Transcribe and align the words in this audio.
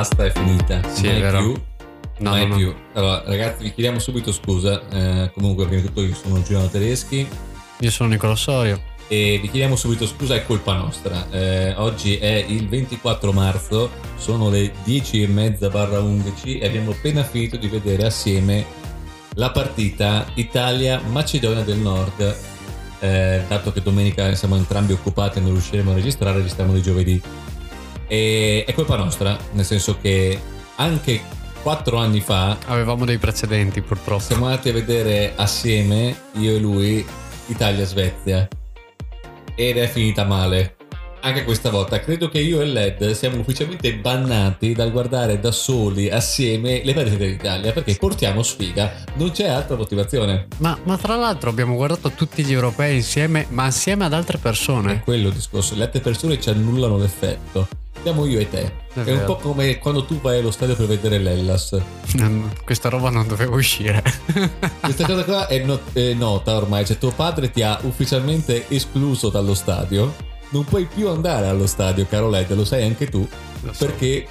basta, 0.00 0.24
è 0.24 0.32
finita. 0.32 0.80
Sì, 0.88 1.06
mai 1.06 1.16
è 1.16 1.20
vero. 1.20 1.38
più. 1.38 1.62
No, 2.18 2.30
mai 2.30 2.46
no, 2.46 2.48
no. 2.48 2.56
più. 2.56 2.74
Allora, 2.94 3.22
ragazzi, 3.26 3.62
vi 3.64 3.74
chiediamo 3.74 3.98
subito 3.98 4.32
scusa. 4.32 4.80
eh, 4.90 5.30
comunque, 5.34 5.66
prima 5.66 5.82
di 5.82 5.86
tutto, 5.88 6.02
io 6.02 6.14
sono 6.14 6.42
Giuliano 6.42 6.68
Tedeschi. 6.68 7.28
Io 7.80 7.90
sono 7.90 8.08
Nicola 8.08 8.34
Sorio. 8.34 8.80
E 9.08 9.38
vi 9.40 9.50
chiediamo 9.50 9.76
subito 9.76 10.06
scusa, 10.06 10.34
è 10.36 10.46
colpa 10.46 10.74
nostra. 10.74 11.26
Eh, 11.30 11.74
oggi 11.76 12.16
è 12.16 12.44
il 12.48 12.68
24 12.68 13.32
marzo, 13.32 13.90
sono 14.16 14.48
le 14.48 14.72
10 14.84 15.22
e 15.22 15.26
mezza 15.26 15.68
barra 15.68 15.98
11 15.98 16.58
e 16.58 16.66
abbiamo 16.66 16.92
appena 16.92 17.22
finito 17.22 17.56
di 17.56 17.66
vedere 17.66 18.06
assieme 18.06 18.64
la 19.34 19.50
partita 19.50 20.26
Italia-Macedonia 20.34 21.62
del 21.62 21.78
Nord. 21.78 22.36
Eh, 23.00 23.42
dato 23.48 23.72
che 23.72 23.82
domenica 23.82 24.34
siamo 24.34 24.56
entrambi 24.56 24.92
occupati 24.92 25.38
e 25.38 25.40
non 25.40 25.52
riusciremo 25.52 25.90
a 25.90 25.94
registrare, 25.94 26.36
registriamo 26.38 26.72
di 26.72 26.82
giovedì. 26.82 27.22
E 28.12 28.64
è 28.66 28.74
colpa 28.74 28.96
nostra, 28.96 29.38
nel 29.52 29.64
senso 29.64 29.96
che 30.00 30.36
anche 30.74 31.20
4 31.62 31.96
anni 31.96 32.20
fa 32.20 32.58
Avevamo 32.66 33.04
dei 33.04 33.18
precedenti 33.18 33.82
purtroppo. 33.82 34.20
siamo 34.20 34.46
andati 34.46 34.70
a 34.70 34.72
vedere 34.72 35.34
assieme, 35.36 36.16
io 36.32 36.56
e 36.56 36.58
lui, 36.58 37.06
Italia-Svezia. 37.46 38.48
Ed 39.54 39.76
è 39.76 39.86
finita 39.86 40.24
male. 40.24 40.74
Anche 41.20 41.44
questa 41.44 41.70
volta 41.70 42.00
credo 42.00 42.28
che 42.28 42.40
io 42.40 42.60
e 42.60 42.64
Led 42.64 43.12
siamo 43.12 43.38
ufficialmente 43.38 43.94
bannati 43.94 44.72
dal 44.72 44.90
guardare 44.90 45.38
da 45.38 45.52
soli 45.52 46.10
assieme 46.10 46.80
le 46.82 46.94
partite 46.94 47.30
d'Italia 47.30 47.70
perché 47.70 47.94
portiamo 47.94 48.42
sfiga, 48.42 49.04
non 49.14 49.30
c'è 49.30 49.46
altra 49.46 49.76
motivazione. 49.76 50.48
Ma, 50.56 50.76
ma 50.82 50.96
tra 50.96 51.14
l'altro 51.14 51.50
abbiamo 51.50 51.76
guardato 51.76 52.10
tutti 52.10 52.42
gli 52.42 52.52
europei 52.52 52.96
insieme, 52.96 53.46
ma 53.50 53.66
assieme 53.66 54.06
ad 54.06 54.14
altre 54.14 54.38
È 54.38 54.40
persone. 54.40 55.00
quello 55.04 55.28
il 55.28 55.34
discorso, 55.34 55.76
le 55.76 55.84
altre 55.84 56.00
persone 56.00 56.40
ci 56.40 56.48
annullano 56.48 56.96
l'effetto. 56.96 57.68
Siamo 58.02 58.24
io 58.26 58.38
e 58.40 58.48
te. 58.48 58.72
È 58.94 59.00
È, 59.02 59.12
un 59.12 59.24
po' 59.24 59.36
come 59.36 59.78
quando 59.78 60.04
tu 60.04 60.20
vai 60.20 60.38
allo 60.38 60.50
stadio 60.50 60.74
per 60.74 60.86
vedere 60.86 61.18
l'Ellas. 61.18 61.78
Questa 62.64 62.88
roba 62.88 63.10
non 63.10 63.26
doveva 63.28 63.54
uscire. 63.54 64.02
Questa 64.80 65.06
cosa 65.06 65.24
qua 65.24 65.46
è, 65.46 65.58
no- 65.62 65.80
è 65.92 66.14
nota 66.14 66.56
ormai, 66.56 66.86
cioè 66.86 66.96
tuo 66.98 67.10
padre 67.10 67.50
ti 67.50 67.62
ha 67.62 67.78
ufficialmente 67.82 68.64
escluso 68.68 69.28
dallo 69.28 69.54
stadio. 69.54 70.14
Non 70.50 70.64
puoi 70.64 70.86
più 70.92 71.08
andare 71.08 71.46
allo 71.46 71.66
stadio, 71.66 72.06
caro 72.08 72.28
Led, 72.30 72.50
lo 72.54 72.64
sai 72.64 72.82
anche 72.84 73.06
tu, 73.08 73.26
Lo 73.62 73.72
so. 73.72 73.84
perché 73.84 74.26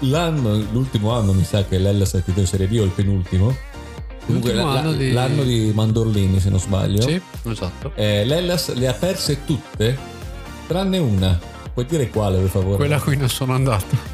l'anno, 0.00 0.56
l'ultimo 0.72 1.12
anno 1.12 1.32
mi 1.32 1.44
sa 1.44 1.64
che 1.64 1.78
l'Ellas 1.78 2.12
è 2.14 2.20
finito 2.22 2.40
in 2.40 2.46
Serie 2.46 2.66
B 2.66 2.76
o 2.80 2.84
il 2.84 2.90
penultimo. 2.90 3.56
Comunque 4.26 4.52
L'ultimo 4.52 4.72
la- 4.74 4.80
anno 4.80 4.90
la- 4.90 4.96
di- 4.96 5.12
l'anno 5.12 5.42
di 5.44 5.72
Mandorlini, 5.74 6.40
se 6.40 6.50
non 6.50 6.58
sbaglio. 6.58 7.00
Sì, 7.02 7.18
esatto. 7.48 7.92
Eh, 7.94 8.24
L'Ellas 8.26 8.74
le 8.74 8.88
ha 8.88 8.92
perse 8.92 9.44
tutte, 9.46 9.96
tranne 10.66 10.98
una. 10.98 11.38
Puoi 11.74 11.86
dire 11.86 12.08
quale, 12.08 12.38
per 12.38 12.48
favore? 12.48 12.76
Quella 12.76 12.96
a 12.96 13.00
cui 13.00 13.16
non 13.16 13.28
sono 13.28 13.52
andato. 13.54 14.12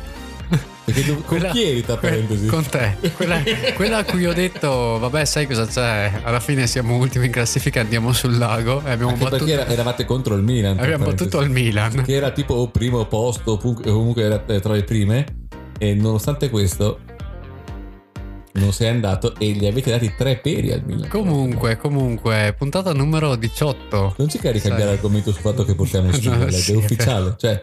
Perché 0.84 1.04
tu, 1.04 1.22
con 1.24 1.46
chi 1.52 1.62
eri, 1.62 1.84
tra 1.84 1.96
parentesi? 1.98 2.46
Con 2.46 2.66
te. 2.66 2.96
Quella, 3.14 3.42
quella 3.74 3.98
a 3.98 4.04
cui 4.04 4.26
ho 4.26 4.32
detto, 4.32 4.98
vabbè, 4.98 5.24
sai 5.24 5.46
cosa 5.46 5.66
c'è? 5.66 6.20
Alla 6.22 6.40
fine 6.40 6.66
siamo 6.66 6.96
ultimi 6.96 7.26
in 7.26 7.32
classifica, 7.32 7.80
andiamo 7.80 8.12
sul 8.12 8.36
lago 8.38 8.82
e 8.84 8.90
abbiamo 8.90 9.12
Anche 9.12 9.24
battuto, 9.24 9.44
perché 9.44 9.60
era- 9.60 9.70
eravate 9.70 10.04
contro 10.04 10.34
il 10.34 10.42
Milan. 10.42 10.78
abbiamo 10.78 11.04
battuto 11.04 11.40
il 11.42 11.50
Milan. 11.50 12.02
che 12.02 12.14
era 12.14 12.30
tipo 12.30 12.66
primo 12.68 13.04
posto, 13.04 13.56
comunque 13.58 14.22
era 14.22 14.42
eh, 14.46 14.58
tra 14.58 14.72
le 14.72 14.82
prime, 14.82 15.24
e 15.78 15.94
nonostante 15.94 16.50
questo 16.50 16.98
non 18.52 18.72
sei 18.72 18.88
andato 18.88 19.34
e 19.38 19.50
gli 19.50 19.66
avete 19.66 19.90
dati 19.90 20.12
tre 20.16 20.36
peri 20.36 20.72
al 20.72 20.82
Milan. 20.84 21.08
Comunque, 21.08 21.76
comunque, 21.76 22.54
puntata 22.56 22.92
numero 22.92 23.36
18. 23.36 24.14
Non 24.16 24.28
ci 24.28 24.38
cari 24.38 24.60
cambiare 24.60 24.92
argomento 24.92 25.32
sul 25.32 25.40
fatto 25.40 25.64
che 25.64 25.74
portiamo 25.74 26.10
sfiga, 26.12 26.36
No, 26.36 26.50
sì, 26.50 26.72
è 26.72 26.76
ufficiale. 26.76 27.34
Cioè, 27.38 27.60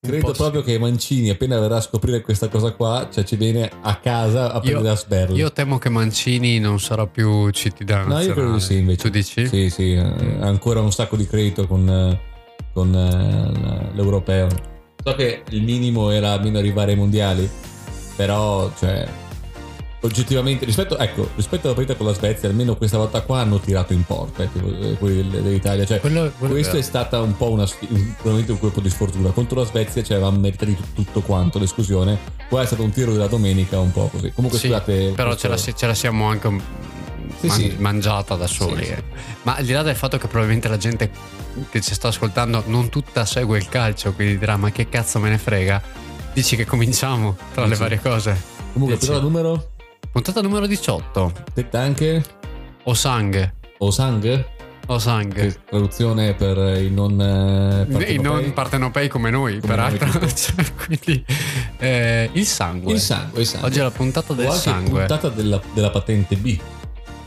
credo 0.00 0.26
po' 0.26 0.32
sì. 0.32 0.40
proprio 0.40 0.62
che 0.62 0.78
Mancini, 0.78 1.30
appena 1.30 1.58
verrà 1.58 1.76
a 1.76 1.80
scoprire 1.80 2.20
questa 2.20 2.48
cosa 2.48 2.72
qua, 2.72 3.08
cioè 3.12 3.24
ci 3.24 3.36
viene 3.36 3.70
a 3.82 3.96
casa 3.96 4.52
a 4.52 4.60
prendere 4.60 4.90
a 4.90 4.96
sberle. 4.96 5.36
Io 5.36 5.52
temo 5.52 5.78
che 5.78 5.88
Mancini 5.88 6.58
non 6.58 6.78
sarà 6.78 7.06
più 7.06 7.50
CT 7.50 7.82
da 7.82 8.04
no, 8.04 8.20
io 8.20 8.32
credo 8.32 8.58
sì 8.58 8.76
invece. 8.76 9.02
Tu 9.02 9.08
dici? 9.10 9.46
Sì, 9.48 9.68
sì, 9.68 9.94
eh, 9.94 10.36
ancora 10.40 10.80
un 10.80 10.92
sacco 10.92 11.16
di 11.16 11.26
credito 11.26 11.66
con, 11.66 11.88
eh, 11.88 12.20
con 12.72 12.94
eh, 12.94 13.94
l'europeo. 13.94 14.48
So 15.02 15.14
che 15.14 15.42
il 15.48 15.62
minimo 15.62 16.10
era 16.10 16.32
almeno 16.32 16.58
arrivare 16.58 16.92
ai 16.92 16.98
mondiali, 16.98 17.48
però, 18.16 18.70
cioè, 18.78 19.08
oggettivamente, 20.02 20.64
rispetto, 20.64 20.96
ecco, 20.98 21.28
rispetto 21.36 21.66
alla 21.66 21.74
partita 21.74 21.96
con 21.96 22.06
la 22.06 22.14
Svezia, 22.14 22.48
almeno 22.48 22.76
questa 22.76 22.96
volta 22.96 23.20
qua 23.20 23.40
hanno 23.40 23.58
tirato 23.60 23.92
in 23.92 24.04
porta, 24.04 24.42
eh, 24.42 24.48
eh, 24.54 24.96
quelli 24.98 25.28
del- 25.28 25.42
dell'Italia. 25.42 25.84
Cioè, 25.84 26.00
Quello- 26.00 26.32
quello 26.38 26.54
questo 26.54 26.76
è 26.78 26.82
stata 26.82 27.20
un 27.20 27.36
po' 27.36 27.50
una 27.50 27.66
sfi- 27.66 27.86
un- 27.90 28.12
probabilmente 28.14 28.52
un 28.52 28.58
colpo 28.60 28.80
di 28.80 28.88
sfortuna. 28.90 29.30
Contro 29.30 29.60
la 29.60 29.66
Svezia 29.66 30.02
ci 30.02 30.12
avevamo 30.12 30.38
meritato 30.38 30.72
tutto 30.94 31.20
quanto, 31.20 31.58
l'esclusione. 31.58 32.18
Qua 32.48 32.62
è 32.62 32.66
stato 32.66 32.82
un 32.82 32.90
tiro 32.90 33.12
della 33.12 33.26
domenica 33.26 33.78
un 33.78 33.92
po' 33.92 34.08
così. 34.08 34.32
Comunque 34.32 34.58
Sì, 34.58 34.66
scusate. 34.68 35.12
però 35.14 35.30
questo- 35.30 35.54
ce 35.56 35.70
la, 35.70 35.76
ce 35.76 35.86
la 35.86 35.94
siamo 35.94 36.26
anche 36.28 36.46
un- 36.46 36.60
Sì, 37.40 37.46
man- 37.46 37.58
sì. 37.58 37.74
mangiata 37.78 38.34
da 38.36 38.46
soli. 38.46 38.84
Eh. 38.86 39.02
Ma 39.42 39.56
al 39.56 39.64
di 39.64 39.72
là 39.72 39.82
del 39.82 39.96
fatto 39.96 40.18
che 40.18 40.26
probabilmente 40.26 40.68
la 40.68 40.76
gente 40.76 41.10
che 41.70 41.80
ci 41.80 41.94
sta 41.94 42.08
ascoltando 42.08 42.62
non 42.66 42.88
tutta 42.88 43.24
segue 43.24 43.58
il 43.58 43.68
calcio, 43.68 44.12
quindi 44.12 44.38
dirà 44.38 44.56
ma 44.56 44.70
che 44.72 44.88
cazzo 44.88 45.18
me 45.18 45.28
ne 45.30 45.38
frega, 45.38 45.80
dici 46.32 46.56
che 46.56 46.64
cominciamo 46.64 47.36
tra 47.54 47.66
le 47.66 47.76
varie 47.76 48.00
cose. 48.00 48.36
Comunque, 48.72 48.96
però 48.98 49.20
numero? 49.20 49.70
Puntata 50.12 50.40
numero 50.40 50.66
18. 50.66 51.32
Detta 51.54 51.80
anche 51.80 52.22
Osang. 52.84 53.52
Osang? 53.78 54.44
Osang. 54.86 55.32
Che 55.32 55.56
traduzione 55.68 56.34
per 56.34 56.56
i 56.82 56.90
non 56.90 57.20
eh, 57.20 57.82
I 57.82 57.86
partenopei? 57.92 58.18
non 58.20 58.52
partenopei 58.52 59.08
come 59.08 59.30
noi, 59.30 59.60
Come 59.60 59.66
peraltro. 59.74 60.08
Cioè, 60.34 60.54
quindi, 60.84 61.24
eh, 61.78 62.28
il 62.32 62.44
sangue. 62.46 62.92
il 62.94 63.00
sangue, 63.00 63.40
il 63.40 63.46
sangue. 63.46 63.68
Oggi 63.68 63.78
è 63.78 63.82
la 63.82 63.90
puntata 63.92 64.32
o 64.32 64.34
del 64.34 64.46
anche 64.46 64.58
sangue. 64.58 64.98
puntata 64.98 65.28
della, 65.28 65.60
della 65.72 65.90
patente 65.90 66.34
B 66.36 66.58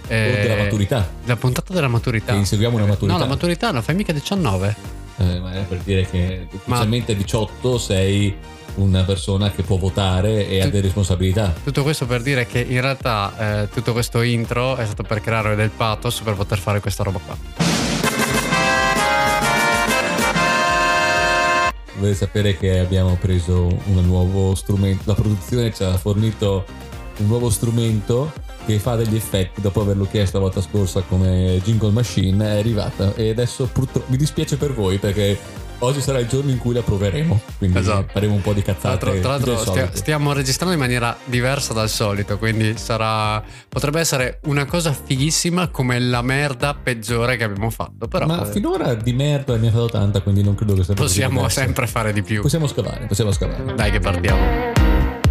Eh, 0.10 0.30
o 0.30 0.42
della 0.42 0.56
maturità. 0.64 1.10
La 1.26 1.36
puntata 1.38 1.74
della 1.74 1.88
maturità. 1.88 2.34
Che 2.34 2.38
inseguiamo 2.40 2.76
una 2.76 2.86
maturità. 2.86 3.14
No, 3.18 3.24
la 3.24 3.30
maturità 3.30 3.72
non 3.72 3.82
fai 3.82 3.96
mica 3.96 4.12
19. 4.12 4.76
Eh, 5.18 5.40
ma 5.40 5.54
è 5.54 5.62
per 5.62 5.78
dire 5.80 6.06
che 6.10 6.48
ufficialmente 6.52 7.14
a 7.14 7.16
18 7.16 7.78
sei 7.78 8.36
una 8.76 9.04
persona 9.04 9.52
che 9.52 9.64
può 9.64 9.78
votare 9.78 10.48
e 10.48 10.62
ha 10.62 10.68
delle 10.68 10.82
responsabilità. 10.82 11.54
Tutto 11.64 11.84
questo 11.84 12.06
per 12.06 12.22
dire 12.22 12.46
che 12.46 12.60
in 12.60 12.82
realtà 12.82 13.62
eh, 13.64 13.70
tutto 13.70 13.94
questo 13.94 14.22
intro 14.22 14.76
è 14.76 14.86
stato 14.86 15.04
per 15.04 15.22
creare 15.22 15.56
del 15.56 15.70
pathos 15.70 16.22
per 16.22 16.36
poter 16.36 16.58
fare 16.58 16.80
questa 16.80 17.04
roba 17.04 17.20
qua. 17.26 17.38
Dovete 21.96 22.16
sapere 22.16 22.58
che 22.58 22.80
abbiamo 22.80 23.18
preso 23.20 23.68
un 23.86 24.06
nuovo 24.06 24.56
strumento, 24.56 25.04
la 25.06 25.14
produzione 25.14 25.74
ci 25.74 25.84
ha 25.84 25.96
fornito 25.98 26.66
un 27.18 27.28
nuovo 27.28 27.50
strumento 27.50 28.32
che 28.66 28.80
fa 28.80 28.96
degli 28.96 29.16
effetti 29.16 29.62
dopo 29.62 29.82
averlo 29.82 30.06
chiesto 30.06 30.38
la 30.38 30.46
volta 30.46 30.62
scorsa 30.62 31.02
come 31.02 31.60
jingle 31.64 31.92
machine 31.92 32.56
è 32.56 32.58
arrivata 32.60 33.14
e 33.16 33.30
adesso 33.30 33.66
purtroppo 33.72 34.10
mi 34.10 34.18
dispiace 34.18 34.58
per 34.58 34.74
voi 34.74 34.98
perché 34.98 35.38
oggi 35.84 36.02
sarà 36.02 36.20
il 36.20 36.28
giorno 36.28 36.52
in 36.52 36.58
cui 36.58 36.74
la 36.74 36.82
proveremo 36.82 37.42
quindi 37.58 37.78
Esatto. 37.78 38.10
faremo 38.14 38.34
un 38.34 38.42
po' 38.42 38.54
di 38.54 38.62
cazzate 38.62 39.20
tra 39.20 39.30
l'altro 39.32 39.58
stia- 39.58 39.90
stiamo 39.94 40.34
registrando 40.34 40.74
in 40.74 40.80
maniera 40.80 41.16
diversa 41.26 41.74
dal 41.74 41.90
solito, 41.90 42.38
quindi 42.38 42.78
sarà 42.78 43.42
potrebbe 43.70 44.00
essere 44.00 44.40
una 44.46 44.66
cosa 44.66 44.94
fighissima 44.94 45.68
come 45.70 46.00
la 46.00 46.22
merda 46.22 46.74
peggiore 46.74 47.38
che 47.38 47.44
abbiamo 47.44 47.70
fatto, 47.70 48.08
però 48.08 48.26
ma 48.26 48.48
eh, 48.48 48.52
finora 48.52 48.94
di 48.96 49.14
merda 49.14 49.56
ne 49.58 49.68
ha 49.68 49.72
fatto 49.72 49.90
tanta 49.90 50.22
quindi 50.22 50.44
non 50.44 50.56
credo 50.56 50.74
che 50.74 50.84
sia 50.84 50.94
possiamo 50.94 51.48
sempre 51.50 51.88
fare 51.88 52.14
di 52.14 52.22
più. 52.22 52.42
possiamo 52.42 52.68
scavare 52.68 53.06
possiamo 53.06 53.32
scavare 53.32 53.74
Dai 53.76 53.92
che 53.92 54.00
partiamo. 54.00 55.23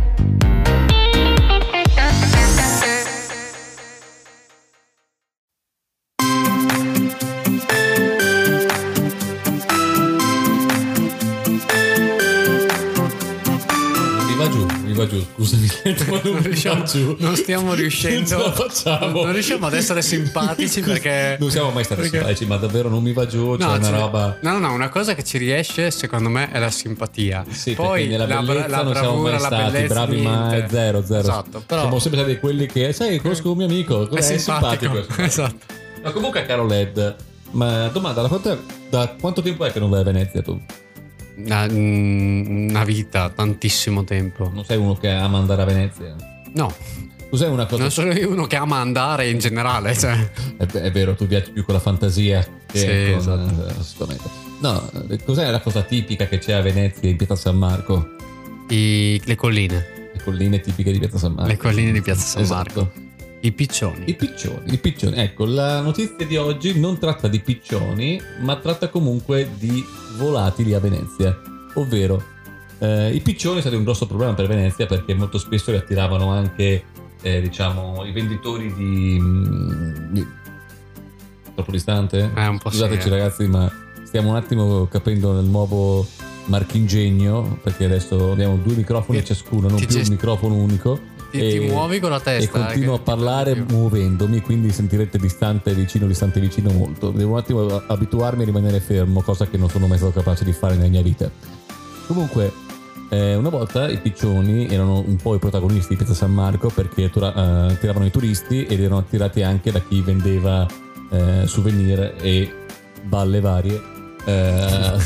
Giù 15.12 15.24
scusami 15.34 15.68
ma 16.08 16.20
non 16.22 16.42
riusciamo- 16.42 16.84
giù 16.84 17.16
non 17.18 17.36
stiamo 17.36 17.74
riuscendo 17.74 18.36
non 18.38 18.52
facciamo 18.52 19.22
non 19.24 19.32
riusciamo 19.32 19.66
ad 19.66 19.74
essere 19.74 20.02
simpatici 20.02 20.80
perché 20.80 21.36
non 21.38 21.50
siamo 21.50 21.70
mai 21.70 21.84
stati 21.84 22.00
perché- 22.02 22.16
simpatici 22.18 22.46
ma 22.46 22.56
davvero 22.56 22.88
non 22.88 23.02
mi 23.02 23.12
va 23.12 23.26
giù 23.26 23.56
c'è 23.56 23.64
una 23.66 23.82
ci- 23.82 23.90
roba 23.90 24.38
no, 24.40 24.52
no, 24.52 24.58
no, 24.58 24.72
una 24.72 24.88
cosa 24.88 25.14
che 25.14 25.22
ci 25.24 25.38
riesce, 25.38 25.90
secondo 25.90 26.28
me, 26.28 26.50
è 26.50 26.58
la 26.58 26.70
simpatia. 26.70 27.44
Sì, 27.48 27.74
Poi 27.74 28.06
nella 28.06 28.26
la, 28.26 28.42
bellezza 28.42 28.68
la 28.68 28.82
non 28.82 28.94
siamo 28.94 29.16
mai 29.22 29.38
stati 29.38 29.86
bravi 29.86 30.20
mai, 30.22 30.48
niente. 30.50 30.68
zero, 30.74 31.04
zero. 31.04 31.20
Esatto, 31.20 31.62
però 31.66 31.80
Siamo 31.82 31.98
sempre 31.98 32.20
stati 32.20 32.38
quelli 32.38 32.66
che, 32.66 32.92
sai, 32.92 33.18
conosco 33.18 33.50
un 33.50 33.56
mio 33.58 33.66
amico, 33.66 34.08
è 34.10 34.14
è 34.18 34.20
simpatico. 34.22 34.94
simpatico. 34.94 35.22
esatto. 35.22 35.64
Ma 36.02 36.10
comunque, 36.10 36.44
caro 36.46 36.66
Led, 36.66 37.16
ma 37.52 37.88
domanda, 37.88 38.22
da 38.22 38.28
quanto, 38.28 38.58
da 38.90 39.14
quanto 39.20 39.42
tempo 39.42 39.64
è 39.64 39.72
che 39.72 39.78
non 39.80 39.90
vai 39.90 40.00
a 40.00 40.04
Venezia 40.04 40.42
tu? 40.42 40.60
Una, 41.36 41.66
mm, 41.70 42.68
una 42.70 42.84
vita, 42.84 43.30
tantissimo 43.30 44.04
tempo. 44.04 44.50
Non 44.52 44.64
sei 44.64 44.76
uno 44.76 44.94
che 44.94 45.08
ama 45.10 45.38
andare 45.38 45.62
a 45.62 45.64
Venezia? 45.64 46.14
No, 46.54 46.72
Tu 47.30 47.36
sei 47.36 47.48
una 47.50 47.64
cosa... 47.66 47.80
non 47.82 47.90
sono 47.90 48.12
io 48.12 48.30
uno 48.30 48.46
che 48.46 48.56
ama 48.56 48.76
andare 48.78 49.28
in 49.30 49.38
generale. 49.38 49.94
Cioè. 49.98 50.30
È, 50.58 50.64
è 50.66 50.90
vero, 50.92 51.14
tu 51.14 51.26
viaggi 51.26 51.50
più 51.52 51.64
con 51.64 51.74
la 51.74 51.80
fantasia 51.80 52.46
che 52.66 52.78
Sì, 52.78 52.86
con 53.12 53.18
esatto. 53.20 53.66
eh, 53.68 53.74
assolutamente. 53.78 54.30
No, 54.60 54.90
eh, 55.08 55.22
cos'è 55.24 55.50
la 55.50 55.60
cosa 55.60 55.82
tipica 55.82 56.26
che 56.26 56.38
c'è 56.38 56.52
a 56.52 56.60
Venezia 56.60 57.08
in 57.08 57.16
Piazza 57.16 57.34
San 57.36 57.56
Marco? 57.56 58.10
I- 58.68 59.20
le 59.24 59.34
colline. 59.34 60.10
Le 60.14 60.20
colline 60.22 60.60
tipiche 60.60 60.92
di 60.92 60.98
Piazza 60.98 61.18
San 61.18 61.32
Marco. 61.32 61.48
Le 61.48 61.56
colline 61.56 61.92
di 61.92 62.02
Piazza 62.02 62.24
San 62.24 62.42
Esatto. 62.42 62.80
Marco. 62.82 63.10
I 63.44 63.52
piccioni. 63.52 64.04
I 64.08 64.14
piccioni, 64.14 64.72
i 64.72 64.78
piccioni. 64.78 65.16
Ecco, 65.16 65.44
la 65.44 65.80
notizia 65.80 66.24
di 66.26 66.36
oggi 66.36 66.78
non 66.78 66.98
tratta 66.98 67.26
di 67.26 67.40
piccioni, 67.40 68.20
ma 68.40 68.56
tratta 68.56 68.88
comunque 68.88 69.48
di 69.58 69.84
volatili 70.16 70.74
a 70.74 70.78
Venezia. 70.78 71.36
Ovvero, 71.74 72.22
eh, 72.78 73.12
i 73.12 73.20
piccioni 73.20 73.56
sono 73.56 73.60
stati 73.60 73.74
un 73.76 73.82
grosso 73.84 74.06
problema 74.06 74.34
per 74.34 74.46
Venezia 74.46 74.86
perché 74.86 75.14
molto 75.14 75.38
spesso 75.38 75.72
li 75.72 75.76
attiravano 75.76 76.30
anche, 76.30 76.84
eh, 77.20 77.40
diciamo, 77.40 78.04
i 78.04 78.12
venditori 78.12 78.72
di... 78.74 79.18
mm, 79.20 80.12
di- 80.12 80.26
Troppo 81.54 81.70
distante? 81.72 82.30
Eh, 82.34 82.46
un 82.46 82.58
po' 82.58 82.70
sì, 82.70 82.76
Scusateci 82.76 83.08
eh. 83.08 83.10
ragazzi, 83.10 83.46
ma 83.48 83.70
stiamo 84.04 84.30
un 84.30 84.36
attimo 84.36 84.86
capendo 84.86 85.32
nel 85.32 85.44
nuovo 85.44 86.06
marchingegno, 86.46 87.58
perché 87.62 87.84
adesso 87.86 88.30
abbiamo 88.30 88.56
due 88.56 88.74
microfoni 88.76 89.18
Ti- 89.18 89.24
ciascuno, 89.26 89.68
non 89.68 89.76
più 89.78 89.86
un 89.86 89.92
gest- 89.92 90.10
microfono 90.10 90.54
unico. 90.54 91.10
Ti, 91.32 91.38
ti 91.38 91.56
E- 91.56 91.68
muovi 91.70 91.98
con 91.98 92.10
la 92.10 92.18
e 92.18 92.22
testa. 92.22 92.66
continuo 92.66 92.92
eh, 92.92 92.96
a 92.96 92.98
che- 92.98 93.04
parlare 93.04 93.64
muovendomi, 93.68 94.40
quindi 94.42 94.70
sentirete 94.70 95.16
distante 95.18 95.72
vicino, 95.72 96.06
distante 96.06 96.38
vicino 96.40 96.70
molto. 96.70 97.10
Devo 97.10 97.32
un 97.32 97.38
attimo 97.38 97.66
abituarmi 97.86 98.42
a 98.42 98.44
rimanere 98.44 98.80
fermo, 98.80 99.22
cosa 99.22 99.46
che 99.46 99.56
non 99.56 99.70
sono 99.70 99.86
mai 99.86 99.96
stato 99.96 100.12
capace 100.12 100.44
di 100.44 100.52
fare 100.52 100.76
nella 100.76 100.88
mia 100.90 101.00
vita. 101.02 101.30
Comunque, 102.06 102.52
eh, 103.08 103.34
una 103.34 103.48
volta 103.48 103.88
i 103.88 103.96
piccioni 103.98 104.68
erano 104.68 105.02
un 105.06 105.16
po' 105.16 105.34
i 105.34 105.38
protagonisti 105.38 105.88
di 105.90 105.96
Piazza 105.96 106.14
San 106.14 106.32
Marco 106.32 106.68
perché 106.68 107.08
tura- 107.10 107.34
eh, 107.34 107.72
attiravano 107.72 108.04
i 108.04 108.10
turisti 108.10 108.64
ed 108.66 108.80
erano 108.80 108.98
attirati 108.98 109.42
anche 109.42 109.70
da 109.72 109.80
chi 109.80 110.00
vendeva 110.02 110.66
eh, 111.10 111.46
souvenir 111.46 112.14
e 112.20 112.50
balle 113.04 113.40
varie. 113.40 113.80
Eh, 114.24 115.00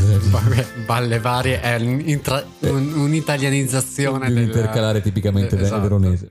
Balle 0.85 1.19
varie 1.21 1.61
è 1.61 1.77
un'intra- 1.77 2.45
un- 2.61 2.93
un'italianizzazione 2.95 4.27
di 4.27 4.33
un 4.33 4.39
del- 4.39 4.45
intercalare 4.49 5.01
tipicamente 5.01 5.57
eh, 5.57 5.63
esatto. 5.63 5.81
veronese. 5.83 6.29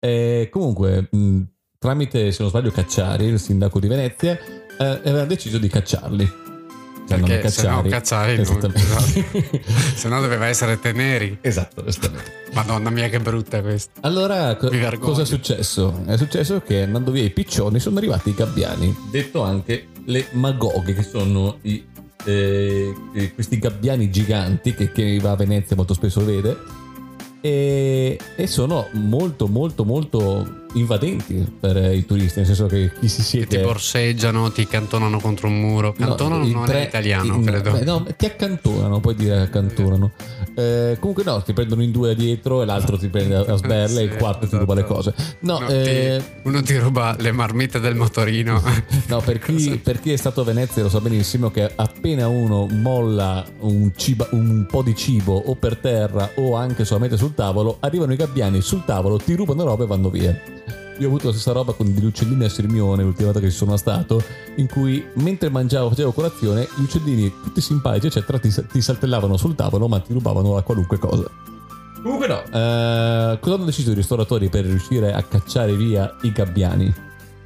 E 0.00 0.48
comunque, 0.50 1.08
mh, 1.10 1.40
tramite, 1.78 2.30
se 2.32 2.38
non 2.42 2.50
sbaglio, 2.50 2.70
Cacciari, 2.70 3.24
il 3.26 3.38
sindaco 3.40 3.78
di 3.80 3.88
Venezia, 3.88 4.36
eh, 4.78 4.84
aveva 4.84 5.24
deciso 5.24 5.58
di 5.58 5.68
cacciarli. 5.68 6.46
Cioè, 7.08 7.20
Perché 7.20 7.48
se 7.48 7.62
no 7.68 7.82
Cacciari. 7.82 7.88
Cacciari 7.88 8.32
non- 8.36 8.42
Esattamente. 8.42 9.62
Se 9.96 10.08
no 10.08 10.20
doveva 10.20 10.46
essere 10.46 10.78
Teneri. 10.78 11.38
esatto. 11.40 11.82
Madonna 12.52 12.90
mia, 12.90 13.08
che 13.08 13.18
brutta 13.18 13.62
questa. 13.62 14.00
Allora, 14.02 14.56
co- 14.56 14.70
cosa 14.98 15.22
è 15.22 15.24
successo? 15.24 16.02
È 16.06 16.16
successo 16.18 16.60
che 16.60 16.82
andando 16.82 17.10
via 17.10 17.22
i 17.24 17.30
piccioni 17.30 17.80
sono 17.80 17.96
arrivati 17.96 18.28
i 18.30 18.34
gabbiani, 18.34 18.94
detto 19.10 19.42
anche 19.42 19.86
le 20.04 20.26
magoghe, 20.32 20.92
che 20.92 21.02
sono 21.02 21.56
i, 21.62 21.82
eh, 22.24 22.94
questi 23.34 23.58
gabbiani 23.58 24.10
giganti 24.10 24.74
che, 24.74 24.92
che 24.92 25.18
va 25.20 25.32
a 25.32 25.36
Venezia 25.36 25.76
molto 25.76 25.94
spesso 25.94 26.24
vede. 26.24 26.56
E, 27.40 28.18
e 28.36 28.46
sono 28.48 28.88
molto 28.92 29.46
molto 29.46 29.84
molto 29.84 30.66
invadenti 30.74 31.46
per 31.58 31.76
i 31.94 32.04
turisti 32.04 32.38
nel 32.38 32.46
senso 32.46 32.66
che 32.66 32.92
chi 33.00 33.08
si 33.08 33.16
Che 33.18 33.22
siede 33.22 33.46
ti 33.46 33.58
borseggiano, 33.58 34.50
ti 34.52 34.66
cantonano 34.66 35.18
contro 35.20 35.48
un 35.48 35.58
muro. 35.60 35.94
No, 35.98 36.06
Cantonano 36.08 36.44
in 36.44 36.52
non 36.52 36.66
tre- 36.66 36.82
è 36.84 36.86
italiano, 36.86 37.34
in- 37.34 37.44
credo. 37.44 37.82
no, 37.84 38.06
ti 38.16 38.26
accantonano, 38.26 39.00
puoi 39.00 39.14
dire 39.14 39.40
accantonano. 39.40 40.10
Eh, 40.54 40.96
comunque 40.98 41.24
no, 41.24 41.42
ti 41.42 41.52
prendono 41.52 41.82
in 41.82 41.90
due 41.92 42.14
dietro 42.14 42.62
e 42.62 42.64
l'altro 42.64 42.98
ti 42.98 43.08
prende 43.08 43.36
a 43.36 43.56
sberle 43.56 44.00
e 44.00 44.04
il 44.04 44.10
Sì, 44.12 44.16
quarto 44.18 44.46
ti 44.48 44.56
ruba 44.56 44.74
le 44.74 44.80
esatto. 44.80 44.94
cose. 44.94 45.14
No, 45.40 45.58
No, 45.58 45.68
eh, 45.68 46.20
ti- 46.42 46.48
uno 46.48 46.62
ti 46.62 46.76
ruba 46.78 47.16
le 47.18 47.32
marmite 47.32 47.80
del 47.80 47.94
motorino. 47.94 48.60
no, 49.08 49.20
per, 49.20 49.38
chi, 49.38 49.80
per 49.82 50.00
chi 50.00 50.12
è 50.12 50.16
stato 50.16 50.40
a 50.42 50.44
Venezia 50.44 50.82
lo 50.82 50.88
sa 50.88 51.00
benissimo 51.00 51.50
che 51.50 51.70
appena 51.74 52.28
uno 52.28 52.66
molla 52.66 53.44
un, 53.60 53.92
ciba- 53.96 54.28
un 54.32 54.66
po' 54.70 54.82
di 54.82 54.94
cibo 54.94 55.34
o 55.36 55.54
per 55.54 55.76
terra 55.76 56.30
o 56.36 56.54
anche 56.56 56.84
solamente 56.84 57.16
sul 57.16 57.34
tavolo, 57.34 57.76
arrivano 57.80 58.12
i 58.12 58.16
gabbiani 58.16 58.60
sul 58.60 58.84
tavolo, 58.84 59.16
ti 59.16 59.34
rubano 59.34 59.64
roba 59.64 59.84
e 59.84 59.86
vanno 59.86 60.10
via. 60.10 60.56
Io 60.98 61.06
ho 61.06 61.10
avuto 61.10 61.26
la 61.26 61.32
stessa 61.32 61.52
roba 61.52 61.72
con 61.74 61.94
degli 61.94 62.04
uccellini 62.04 62.44
a 62.44 62.48
Sirmione 62.48 63.04
l'ultima 63.04 63.26
volta 63.26 63.40
che 63.40 63.50
ci 63.50 63.56
sono 63.56 63.76
stato, 63.76 64.20
in 64.56 64.66
cui 64.66 65.06
mentre 65.14 65.48
mangiavo, 65.48 65.90
facevo 65.90 66.10
colazione, 66.10 66.66
gli 66.76 66.82
uccellini 66.82 67.32
tutti 67.40 67.60
simpatici, 67.60 68.08
eccetera, 68.08 68.40
ti, 68.40 68.52
ti 68.72 68.80
saltellavano 68.80 69.36
sul 69.36 69.54
tavolo 69.54 69.86
ma 69.86 70.00
ti 70.00 70.12
rubavano 70.12 70.54
la 70.54 70.62
qualunque 70.62 70.98
cosa. 70.98 71.30
Comunque 72.02 72.26
no, 72.26 72.42
eh, 72.42 73.38
cosa 73.40 73.54
hanno 73.54 73.64
deciso 73.64 73.92
i 73.92 73.94
ristoratori 73.94 74.48
per 74.48 74.64
riuscire 74.64 75.12
a 75.12 75.22
cacciare 75.22 75.76
via 75.76 76.16
i 76.22 76.32
gabbiani? 76.32 76.92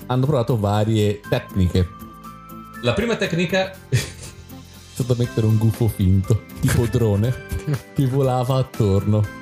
Hanno 0.06 0.26
provato 0.26 0.58
varie 0.58 1.20
tecniche. 1.28 1.88
La 2.82 2.94
prima 2.94 3.16
tecnica 3.16 3.70
è 3.88 3.96
stata 4.94 5.14
mettere 5.18 5.46
un 5.46 5.58
gufo 5.58 5.88
finto, 5.88 6.44
tipo 6.60 6.86
drone, 6.86 7.34
che 7.94 8.06
volava 8.06 8.56
attorno. 8.56 9.40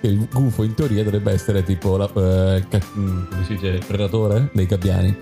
Che 0.00 0.06
il 0.06 0.26
gufo 0.32 0.62
in 0.62 0.74
teoria 0.74 1.04
dovrebbe 1.04 1.32
essere 1.32 1.62
tipo 1.62 1.96
la, 1.96 2.06
eh, 2.06 2.64
ca- 2.68 2.80
mm, 2.96 3.24
come 3.28 3.44
si 3.44 3.54
dice, 3.54 3.80
predatore 3.86 4.50
dei 4.54 4.66
gabbiani. 4.66 5.14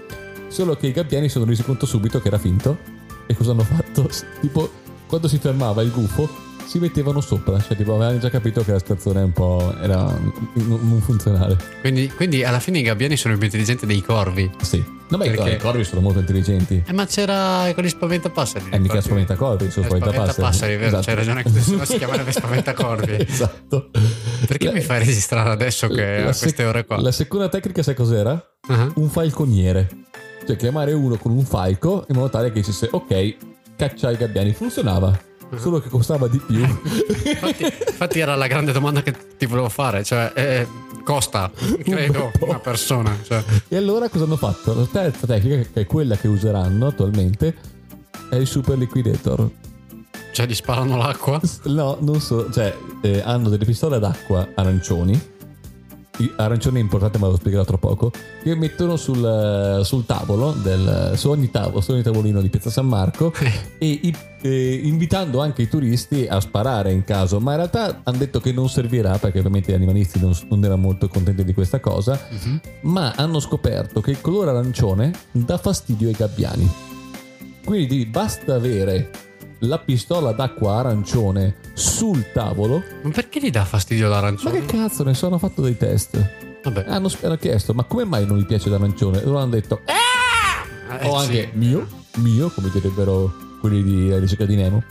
Solo 0.49 0.77
che 0.77 0.87
i 0.87 0.93
gabbiani 0.93 1.27
si 1.27 1.33
sono 1.33 1.45
resi 1.47 1.63
conto 1.63 1.85
subito 1.85 2.21
che 2.21 2.29
era 2.29 2.39
finto. 2.39 2.79
E 3.27 3.35
cosa 3.35 3.51
hanno 3.51 3.65
fatto? 3.65 4.09
Tipo, 4.41 4.71
quando 5.07 5.29
si 5.29 5.39
fermava 5.39 5.83
il 5.83 5.91
gufo, 5.91 6.29
si 6.65 6.79
mettevano 6.79 7.21
sopra. 7.21 7.61
Cioè, 7.61 7.77
tipo, 7.77 7.95
avevano 7.95 8.19
già 8.19 8.31
capito 8.31 8.63
che 8.63 8.73
la 8.73 8.79
situazione 8.79 9.23
un 9.23 9.33
po' 9.33 9.75
era 9.83 10.17
non 10.55 11.01
funzionale. 11.03 11.57
quindi, 11.81 12.09
quindi 12.15 12.45
alla 12.45 12.61
fine 12.61 12.79
i 12.79 12.83
gabbiani 12.83 13.17
sono 13.17 13.35
più 13.37 13.45
intelligenti 13.45 13.85
dei 13.85 14.03
corvi. 14.03 14.51
Sì. 14.63 14.97
No, 15.11 15.17
beh, 15.17 15.31
Perché? 15.31 15.51
i 15.53 15.57
corvi 15.57 15.85
sono 15.85 16.03
molto 16.03 16.19
intelligenti. 16.19 16.83
Eh, 16.87 16.93
ma 16.93 17.07
c'era 17.07 17.71
quelli 17.73 17.89
spaventapasseri. 17.89 18.67
Eh, 18.71 18.79
mica 18.79 19.01
spaventacorvi, 19.01 19.71
sono 19.71 19.87
spaventapasseri. 19.87 20.33
spaventapasseri, 20.33 20.77
vero? 20.77 20.87
Esatto. 20.87 21.05
C'hai 21.05 21.15
ragione 21.15 21.43
che 21.43 21.51
se 21.51 21.75
no 21.77 21.85
si 21.87 21.97
chiamerebbe 21.97 22.33
spaventacorvi. 22.33 23.17
esatto. 23.27 23.91
Perché 24.47 24.67
La- 24.67 24.73
mi 24.73 24.81
fai 24.81 24.99
registrare 25.01 25.51
adesso 25.51 25.89
che 25.89 26.17
a 26.23 26.33
sec- 26.33 26.39
queste 26.43 26.65
ore 26.65 26.85
qua? 26.85 27.01
La 27.01 27.13
seconda 27.13 27.49
tecnica, 27.49 27.83
sai 27.83 27.95
cos'era? 27.95 28.41
Ah. 28.69 28.91
Un 28.97 29.09
falconiere. 29.09 29.89
Cioè, 30.47 30.57
chiamare 30.57 30.93
uno 30.93 31.17
con 31.17 31.33
un 31.33 31.45
falco 31.45 32.05
in 32.09 32.17
modo 32.17 32.31
tale 32.31 32.49
che 32.53 32.61
dicesse, 32.61 32.89
ok, 32.91 33.37
caccia 33.77 34.11
i 34.11 34.17
gabbiani. 34.17 34.53
Funzionava. 34.53 35.27
Solo 35.57 35.81
che 35.81 35.89
costava 35.89 36.29
di 36.29 36.39
più. 36.39 36.61
Infatti, 37.25 37.65
infatti 37.65 38.19
era 38.21 38.35
la 38.35 38.47
grande 38.47 38.71
domanda 38.73 39.03
che 39.03 39.15
ti 39.39 39.47
volevo 39.47 39.69
fare, 39.71 40.05
cioè 40.05 40.31
eh, 40.35 40.67
costa, 41.05 41.51
credo, 41.83 42.31
po'. 42.39 42.49
una 42.49 42.59
persona. 42.59 43.17
Cioè. 43.23 43.43
e 43.69 43.77
allora 43.77 44.09
cosa 44.11 44.25
hanno 44.25 44.37
fatto? 44.37 44.75
La 44.75 44.87
terza 44.91 45.27
tecnica, 45.27 45.69
che 45.73 45.81
è 45.81 45.87
quella 45.87 46.17
che 46.17 46.29
useranno 46.29 46.89
attualmente, 46.89 47.55
è 48.29 48.37
il 48.37 48.47
super 48.47 48.77
liquidator. 48.77 49.49
Cioè, 50.39 50.47
gli 50.47 50.55
sparano 50.55 50.97
l'acqua? 50.97 51.41
No, 51.65 51.97
non 51.99 52.21
so, 52.21 52.49
cioè 52.53 52.73
eh, 53.03 53.21
hanno 53.25 53.49
delle 53.49 53.65
pistole 53.65 53.99
d'acqua 53.99 54.47
arancioni. 54.55 55.21
I- 56.19 56.33
Arancione 56.37 56.79
è 56.79 56.81
importante, 56.81 57.19
ma 57.19 57.27
lo 57.27 57.35
spiegherò 57.35 57.65
tra 57.65 57.77
poco. 57.77 58.13
Che 58.41 58.55
mettono 58.55 58.95
sul, 58.95 59.81
eh, 59.81 59.85
sul 59.85 60.07
tavolo, 60.07 60.53
del, 60.53 61.15
su, 61.17 61.29
ogni 61.31 61.51
tavolo, 61.51 61.81
su 61.81 61.91
ogni 61.91 62.03
tavolino 62.03 62.41
di 62.41 62.51
Piazza 62.51 62.71
San 62.71 62.87
Marco, 62.87 63.33
e 63.79 63.89
i- 63.89 64.15
eh, 64.43 64.81
invitando 64.85 65.41
anche 65.41 65.63
i 65.63 65.69
turisti 65.69 66.29
a 66.29 66.39
sparare 66.39 66.93
in 66.93 67.03
caso. 67.03 67.41
Ma 67.41 67.51
in 67.51 67.57
realtà 67.57 68.03
hanno 68.05 68.19
detto 68.19 68.39
che 68.39 68.53
non 68.53 68.69
servirà, 68.69 69.19
perché 69.19 69.39
ovviamente 69.41 69.73
gli 69.73 69.75
animalisti 69.75 70.21
non, 70.21 70.37
non 70.51 70.63
erano 70.65 70.83
molto 70.83 71.09
contenti 71.09 71.43
di 71.43 71.53
questa 71.53 71.81
cosa. 71.81 72.17
Mhm. 72.31 72.61
Ma 72.83 73.13
hanno 73.17 73.41
scoperto 73.41 74.01
che 74.01 74.13
il 74.13 74.21
colore 74.21 74.51
arancione 74.51 75.11
dà 75.33 75.59
fastidio 75.59 76.07
ai 76.07 76.15
gabbiani. 76.15 76.71
Quindi 77.65 78.07
basta 78.07 78.55
avere 78.55 79.11
la 79.61 79.79
pistola 79.79 80.33
d'acqua 80.33 80.77
arancione 80.79 81.57
sul 81.75 82.31
tavolo. 82.33 82.83
Ma 83.03 83.11
perché 83.11 83.41
gli 83.41 83.51
dà 83.51 83.65
fastidio 83.65 84.09
Ma 84.09 84.15
l'arancione? 84.15 84.61
che 84.61 84.67
cazzo, 84.67 85.03
ne 85.05 85.15
sono 85.15 85.39
fatto 85.39 85.63
dei 85.63 85.77
test. 85.77 86.19
Vabbè. 86.63 86.85
Hanno, 86.89 87.11
hanno 87.23 87.37
chiesto, 87.37 87.73
ma 87.75 87.85
come 87.85 88.05
mai 88.05 88.27
non 88.27 88.39
gli 88.39 88.47
piace 88.47 88.69
l'arancione? 88.69 89.23
Loro 89.25 89.39
hanno 89.39 89.51
detto, 89.51 89.81
Eh, 89.85 91.07
o 91.09 91.19
sì. 91.21 91.27
anche 91.27 91.51
mio, 91.55 91.87
mio, 92.17 92.51
come 92.51 92.71
direbbero 92.71 93.33
quelli 93.61 93.83
di 93.83 94.09
La 94.09 94.19
ricerca 94.19 94.45
di 94.45 94.55
Nemo. 94.57 94.83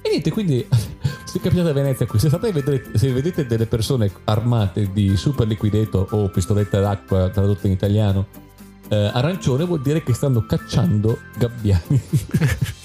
E 0.00 0.08
niente, 0.10 0.30
quindi 0.30 0.66
se 1.24 1.38
capitate 1.40 1.68
a 1.70 1.72
Venezia, 1.72 2.06
se, 2.16 2.28
vedere- 2.52 2.90
se 2.94 3.12
vedete 3.12 3.46
delle 3.46 3.66
persone 3.66 4.10
armate 4.24 4.90
di 4.92 5.16
super 5.16 5.46
liquidator 5.46 6.06
o 6.10 6.28
pistoletta 6.28 6.80
d'acqua 6.80 7.28
tradotta 7.30 7.66
in 7.66 7.72
italiano, 7.72 8.26
eh, 8.88 9.10
arancione 9.12 9.64
vuol 9.64 9.80
dire 9.80 10.02
che 10.02 10.12
stanno 10.12 10.44
cacciando 10.44 11.18
gabbiani. 11.38 12.00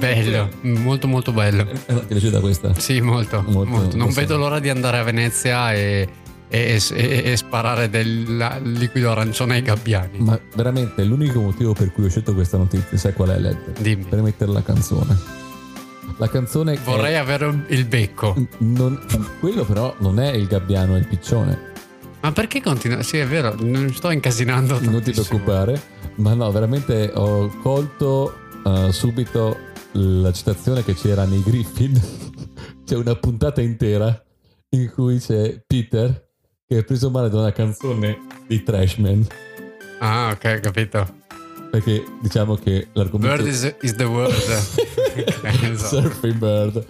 Bello, 0.00 0.48
molto 0.62 1.06
molto 1.06 1.32
bello. 1.32 1.62
Eh, 1.68 1.74
Ti 1.86 1.92
è 1.94 2.04
piaciuta 2.06 2.40
questa? 2.40 2.74
Sì, 2.78 3.00
molto. 3.00 3.42
Molto, 3.46 3.70
molto. 3.70 3.96
Non 3.96 4.10
vedo 4.12 4.36
l'ora 4.36 4.58
di 4.58 4.68
andare 4.68 4.98
a 4.98 5.02
Venezia 5.02 5.72
e, 5.72 6.08
e- 6.48 6.80
e- 6.92 7.22
e 7.24 7.36
sparare 7.36 7.88
del 7.90 8.60
liquido 8.62 9.10
arancione 9.10 9.54
ai 9.56 9.62
gabbiani. 9.62 10.18
Ma 10.18 10.38
veramente 10.54 11.04
l'unico 11.04 11.40
motivo 11.40 11.72
per 11.74 11.92
cui 11.92 12.04
ho 12.04 12.08
scelto 12.08 12.34
questa 12.34 12.56
notizia, 12.56 12.96
sai 12.98 13.12
qual 13.12 13.28
è, 13.30 13.38
Led? 13.38 13.78
Dimmi. 13.80 14.04
Per 14.08 14.22
mettere 14.22 14.50
la 14.50 14.62
canzone. 14.62 15.16
La 16.16 16.28
canzone 16.28 16.76
Vorrei 16.84 17.16
avere 17.16 17.64
il 17.68 17.84
becco. 17.86 18.34
non- 18.58 19.00
quello 19.38 19.64
però 19.64 19.94
non 20.00 20.18
è 20.18 20.32
il 20.32 20.46
gabbiano, 20.46 20.96
è 20.96 20.98
il 20.98 21.06
piccione. 21.06 21.68
Ma 22.22 22.32
perché 22.32 22.60
continua? 22.60 23.02
Sì, 23.02 23.16
è 23.16 23.26
vero, 23.26 23.54
non 23.60 23.90
sto 23.94 24.10
incasinando 24.10 24.74
Non 24.74 24.80
ti 24.80 25.12
tantissimo. 25.12 25.24
preoccupare. 25.24 25.80
Ma 26.16 26.34
no, 26.34 26.50
veramente 26.50 27.10
ho 27.14 27.48
colto 27.62 28.34
eh, 28.66 28.92
subito 28.92 29.56
la 29.92 30.32
citazione 30.32 30.84
che 30.84 30.94
c'era 30.94 31.24
nei 31.24 31.42
Griffin. 31.42 32.00
C'è 32.84 32.96
una 32.96 33.14
puntata 33.14 33.60
intera 33.60 34.22
in 34.70 34.90
cui 34.92 35.18
c'è 35.18 35.62
Peter 35.64 36.28
che 36.66 36.78
è 36.78 36.84
preso 36.84 37.10
male 37.10 37.28
da 37.28 37.38
una 37.38 37.52
canzone 37.52 38.18
di 38.46 38.62
Trashman. 38.62 39.26
Ah, 40.00 40.30
ok, 40.32 40.60
capito. 40.60 41.18
Perché 41.70 42.04
diciamo 42.20 42.56
che 42.56 42.88
l'argomento 42.92 43.42
Bird 43.42 43.46
is, 43.46 43.74
is 43.82 43.94
the 43.94 44.04
word. 44.04 44.34
Esatto. 45.62 46.00
Surfing 46.00 46.34
Bird 46.36 46.84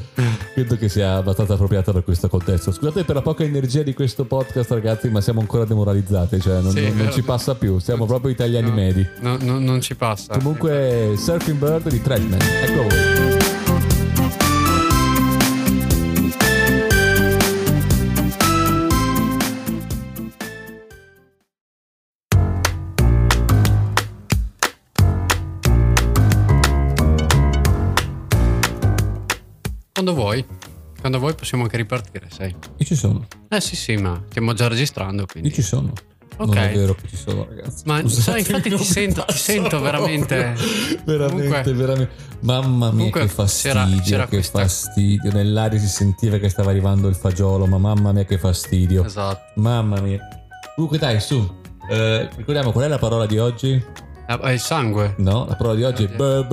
credo 0.55 0.77
che 0.77 0.89
sia 0.89 1.17
abbastanza 1.17 1.55
appropriata 1.55 1.93
per 1.93 2.05
questo 2.05 2.29
contesto. 2.29 2.73
Scusate 2.73 3.05
per 3.05 3.15
la 3.15 3.23
poca 3.23 3.45
energia 3.45 3.83
di 3.83 3.95
questo 3.95 4.25
podcast, 4.25 4.71
ragazzi, 4.73 5.09
ma 5.09 5.21
siamo 5.21 5.41
ancora 5.41 5.65
demoralizzati, 5.65 6.41
cioè 6.41 6.61
non, 6.61 6.73
Sì, 6.73 6.83
non- 6.89 6.97
non 6.97 7.13
ci 7.13 7.23
passa 7.23 7.55
più, 7.55 7.79
siamo 7.79 8.07
proprio 8.07 8.31
italiani 8.31 8.69
No, 8.69 8.75
medi. 8.75 9.07
no, 9.21 9.37
no, 9.41 9.59
non 9.59 9.81
ci 9.81 9.95
passa. 9.95 10.33
Comunque, 10.37 11.15
Surfing 11.17 11.59
Bird 11.59 11.89
di 11.89 12.01
Trashman, 12.03 12.41
ecco 12.63 12.83
voi. 12.83 13.40
Vuoi. 30.21 30.45
Quando 31.01 31.19
vuoi 31.19 31.35
possiamo 31.35 31.63
anche 31.63 31.79
ripartire, 31.79 32.27
sai. 32.31 32.55
Io 32.77 32.85
ci 32.85 32.95
sono, 32.95 33.27
Eh 33.49 33.61
sì, 33.61 33.75
sì, 33.75 33.97
ma 33.97 34.23
stiamo 34.29 34.53
già 34.53 34.69
registrando, 34.69 35.23
io 35.23 35.27
quindi. 35.27 35.53
ci 35.53 35.63
sono. 35.63 35.93
Ok. 36.37 36.55
Non 36.55 36.57
è 36.59 36.73
vero 36.73 36.95
che 36.95 37.07
ci 37.09 37.17
sono, 37.17 37.47
ragazzi. 37.49 37.83
Ma, 37.87 38.07
sai, 38.09 38.41
infatti 38.41 38.71
ti 38.75 38.85
sento- 38.85 39.25
ti 39.27 39.37
sento 39.37 39.81
veramente-. 39.81 40.55
Veramente, 41.05 41.47
Comunque- 41.49 41.73
veramente. 41.73 42.11
Mamma 42.41 42.91
mia, 42.93 43.11
che 43.11 43.29
fastidio, 43.29 43.73
c'era- 43.83 44.01
c'era 44.03 44.25
che 44.25 44.29
questa- 44.37 44.59
fastidio. 44.61 45.33
Nell'aria 45.33 45.79
si 45.79 45.89
sentiva 45.89 46.39
che 46.39 46.49
stava 46.49 46.71
arrivando 46.71 47.09
il 47.09 47.15
fagiolo, 47.15 47.67
ma 47.67 47.77
mamma 47.79 48.13
mia, 48.13 48.25
che 48.25 48.39
fastidio. 48.39 49.05
Esatto. 49.05 49.61
Mamma 49.61 50.01
mia. 50.01 50.21
Comunque, 50.75 50.99
dai, 50.99 51.21
su. 51.21 51.59
Eh, 51.91 52.29
ricordiamo 52.37 52.73
qual 52.73 52.85
è 52.85 52.89
la 52.89 52.99
parola 52.99 53.27
di 53.27 53.39
oggi? 53.39 53.83
Ah, 54.33 54.53
il 54.53 54.61
sangue. 54.61 55.15
No, 55.19 55.45
la 55.49 55.57
parola 55.57 55.75
di 55.75 55.83
oggi 55.83 56.05
è. 56.05 56.09
beh. 56.09 56.47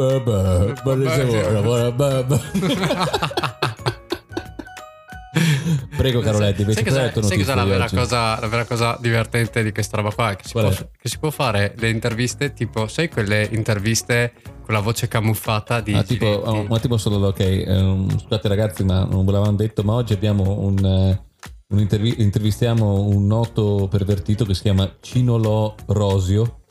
Prego, 5.96 6.22
Caroletti, 6.22 6.64
sai 6.74 6.90
sai 6.90 7.12
notizia 7.14 7.38
cos'è 7.38 7.54
la 7.54 7.64
vera, 7.66 7.88
cosa, 7.88 8.40
la 8.40 8.48
vera 8.48 8.66
cosa 8.66 8.98
divertente 9.00 9.62
di 9.62 9.72
questa 9.72 9.98
roba 9.98 10.12
qua? 10.12 10.34
Che 10.36 10.48
si, 10.48 10.54
può, 10.54 10.70
che 10.70 11.10
si 11.10 11.20
può 11.20 11.30
fare 11.30 11.76
le 11.78 11.90
interviste 11.90 12.54
tipo, 12.54 12.88
sai 12.88 13.10
quelle 13.10 13.48
interviste 13.52 14.34
con 14.64 14.74
la 14.74 14.80
voce 14.80 15.08
camuffata 15.08 15.80
di 15.80 15.94
Ah, 15.94 16.02
tipo, 16.02 16.26
oh, 16.26 16.62
un 16.62 16.72
attimo 16.72 16.98
solo, 16.98 17.28
ok. 17.28 17.40
ehm, 17.40 18.18
scusate 18.20 18.48
ragazzi, 18.48 18.84
ma 18.84 19.04
non 19.06 19.24
ve 19.26 19.32
l'avevamo 19.34 19.58
detto, 19.58 19.84
ma 19.84 19.94
oggi 19.94 20.14
abbiamo 20.14 20.62
un, 20.62 20.84
eh, 20.84 21.24
un 21.68 21.80
intervi- 21.80 22.20
intervistiamo 22.22 23.02
un 23.02 23.28
noto 23.28 23.88
pervertito 23.88 24.46
che 24.46 24.56
si 24.56 24.64
chiama 24.64 24.92
Cinolo 25.00 25.76
Rosio. 25.88 26.62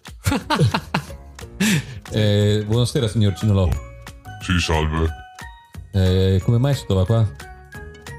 Eh, 2.10 2.62
buonasera 2.66 3.08
signor 3.08 3.34
Cinolo. 3.34 3.68
Sì, 4.40 4.58
salve. 4.60 5.08
Eh, 5.92 6.40
come 6.44 6.58
mai 6.58 6.74
si 6.74 6.84
trova 6.86 7.04
qua? 7.04 7.26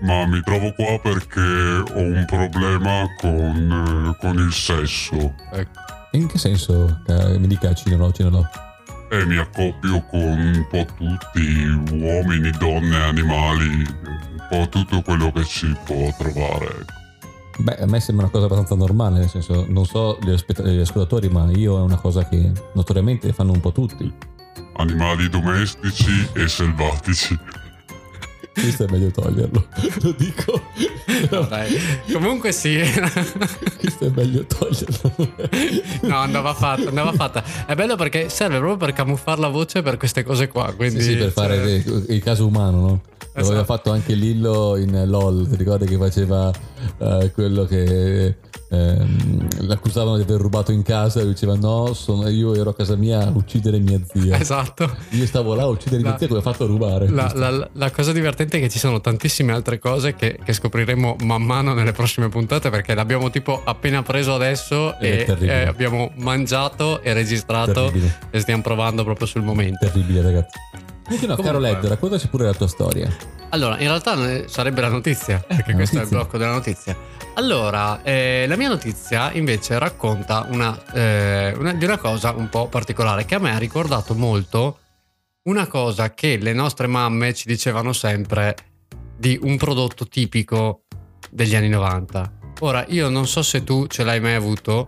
Ma 0.02 0.26
mi 0.28 0.42
trovo 0.42 0.74
qua 0.74 1.00
perché 1.00 1.40
ho 1.40 2.00
un 2.00 2.24
problema 2.28 3.06
con, 3.20 4.14
eh, 4.14 4.18
con 4.20 4.38
il 4.38 4.52
sesso 4.52 5.34
Ecco. 5.52 5.80
In 6.12 6.28
che 6.28 6.38
senso? 6.38 7.02
Eh, 7.08 7.38
mi 7.40 7.48
dica 7.48 7.74
Cinolo, 7.74 8.12
Cinolo. 8.12 8.48
e 9.10 9.26
mi 9.26 9.38
accoppio 9.38 10.02
con 10.10 10.20
un 10.22 10.68
po' 10.70 10.86
tutti, 10.98 11.66
uomini, 11.94 12.52
donne, 12.52 13.04
animali, 13.04 13.68
un 13.68 14.48
po' 14.50 14.68
tutto 14.70 15.02
quello 15.02 15.32
che 15.32 15.44
si 15.44 15.76
può 15.86 16.14
trovare. 16.18 16.86
Beh, 17.60 17.78
a 17.78 17.86
me 17.88 18.00
sembra 18.00 18.26
una 18.26 18.32
cosa 18.32 18.46
abbastanza 18.46 18.76
normale, 18.76 19.20
nel 19.20 19.30
senso, 19.30 19.66
non 19.68 19.86
so 19.86 20.18
gli, 20.22 20.30
aspet- 20.30 20.64
gli 20.64 20.80
ascoltatori, 20.80 21.28
ma 21.30 21.50
io 21.52 21.78
è 21.78 21.82
una 21.82 21.98
cosa 21.98 22.28
che 22.28 22.52
notoriamente 22.74 23.34
fanno 23.34 23.52
un 23.52 23.60
po' 23.60 23.72
tutti. 23.72 24.12
Animali 24.76 25.28
domestici 25.28 26.30
e 26.34 26.48
selvatici. 26.48 27.38
Questo 28.54 28.86
è 28.86 28.92
meglio 28.92 29.12
toglierlo, 29.12 29.68
lo 30.02 30.12
dico. 30.18 30.62
No, 31.30 31.42
dai. 31.42 31.78
Comunque 32.12 32.52
sì. 32.52 32.80
Questo 33.80 34.06
è 34.06 34.12
meglio 34.16 34.46
toglierlo. 34.46 35.14
no, 36.02 36.18
andava 36.18 36.54
fatta, 36.56 36.90
andava 36.90 37.14
fatta. 37.14 37.44
È 37.68 37.76
bello 37.76 37.96
perché 37.96 38.30
serve 38.30 38.58
proprio 38.58 38.78
per 38.78 38.94
camuffare 38.94 39.40
la 39.42 39.50
voce 39.50 39.84
per 39.84 39.98
queste 39.98 40.24
cose 40.24 40.48
qua. 40.48 40.74
Quindi, 40.74 41.02
Sì, 41.02 41.12
sì, 41.12 41.18
per 41.18 41.32
fare 41.32 41.58
cioè, 41.58 41.96
il, 41.96 42.06
il 42.10 42.24
caso 42.24 42.48
umano, 42.48 42.80
no? 42.80 43.02
Esatto. 43.40 43.48
Aveva 43.54 43.66
fatto 43.66 43.92
anche 43.92 44.14
Lillo 44.16 44.76
in 44.78 45.04
LOL, 45.06 45.48
ti 45.48 45.56
ricordi 45.58 45.86
che 45.86 45.96
faceva 45.98 46.52
eh, 46.98 47.32
quello 47.34 47.66
che 47.66 48.36
ehm, 48.70 49.48
l'accusavano 49.68 50.16
di 50.18 50.24
aver 50.24 50.40
rubato 50.42 50.72
in 50.72 50.82
casa 50.82 51.20
e 51.20 51.24
lui 51.24 51.34
diceva 51.34 51.56
no, 51.56 51.94
sono, 51.94 52.28
io 52.30 52.56
ero 52.56 52.72
a 52.72 52.76
casa 52.76 52.96
mia 52.96 53.20
a 53.28 53.32
uccidere 53.34 53.78
mia 53.80 54.00
zia. 54.12 54.40
Esatto. 54.40 54.90
Io 55.12 55.26
stavo 55.28 55.54
là 55.54 55.64
a 55.64 55.68
uccidere 55.68 56.02
mia 56.02 56.12
La- 56.12 56.18
zia 56.18 56.28
come 56.28 56.40
ha 56.40 56.44
fatto 56.44 56.64
a 56.64 56.68
rubare. 56.68 57.10
La, 57.10 57.32
la- 57.36 57.70
la 57.72 57.92
cosa 57.92 58.12
divertente 58.12 58.58
è 58.58 58.60
che 58.60 58.70
ci 58.70 58.80
sono 58.80 59.00
tantissime 59.02 59.54
altre 59.54 59.78
cose 59.80 60.16
che, 60.16 60.40
che 60.44 60.54
scopriremo 60.54 61.18
man 61.24 61.44
mano 61.44 61.74
nelle 61.74 61.92
prossime 61.92 62.30
puntate 62.30 62.70
perché 62.72 62.96
l'abbiamo 62.96 63.30
tipo 63.30 63.62
appena 63.64 64.02
preso 64.02 64.34
adesso 64.34 64.98
È 64.98 65.26
e, 65.28 65.38
e 65.46 65.66
abbiamo 65.68 66.12
mangiato 66.18 67.02
e 67.02 67.14
registrato 67.14 67.72
Terribile. 67.86 68.18
e 68.32 68.40
stiamo 68.40 68.62
provando 68.64 69.04
proprio 69.04 69.28
sul 69.28 69.44
momento. 69.44 69.86
Terribile, 69.86 70.22
ragazzi. 70.24 70.58
Comunque 71.08 71.28
no, 71.28 71.36
Comunque- 71.36 71.44
caro 71.44 71.60
Led, 71.60 71.86
raccontaci 71.86 72.28
pure 72.28 72.46
la 72.46 72.54
tua 72.54 72.68
storia. 72.68 73.10
Allora, 73.50 73.76
in 73.80 73.88
realtà 73.88 74.14
eh, 74.30 74.46
sarebbe 74.48 74.82
la 74.82 74.90
notizia, 74.90 75.40
perché 75.40 75.72
la 75.72 75.78
questo 75.78 75.96
è 75.96 76.02
il 76.02 76.04
notizia. 76.04 76.18
blocco 76.18 76.38
della 76.38 76.52
notizia. 76.52 76.98
Allora, 77.36 78.02
eh, 78.04 78.46
la 78.48 78.56
mia 78.58 78.68
notizia 78.68 79.32
invece 79.32 79.80
racconta 79.80 80.48
una, 80.50 80.78
eh, 80.94 81.54
una- 81.58 81.74
di 81.74 81.86
una 81.86 81.98
cosa 81.98 82.32
un 82.32 82.50
po' 82.50 82.68
particolare 82.68 83.26
che 83.26 83.36
a 83.36 83.40
me 83.40 83.54
ha 83.54 83.58
ricordato 83.58 84.16
molto 84.16 84.80
una 85.44 85.68
cosa 85.68 86.14
che 86.14 86.38
le 86.38 86.52
nostre 86.52 86.88
mamme 86.88 87.34
ci 87.34 87.48
dicevano 87.48 87.94
sempre 87.94 88.56
di 89.18 89.40
un 89.42 89.56
prodotto 89.56 90.08
tipico 90.08 90.82
degli 91.32 91.56
anni 91.56 91.70
90. 91.70 92.30
Ora, 92.62 92.84
io 92.90 93.08
non 93.08 93.28
so 93.28 93.42
se 93.44 93.64
tu 93.64 93.88
ce 93.88 94.04
l'hai 94.04 94.20
mai 94.20 94.34
avuto, 94.34 94.88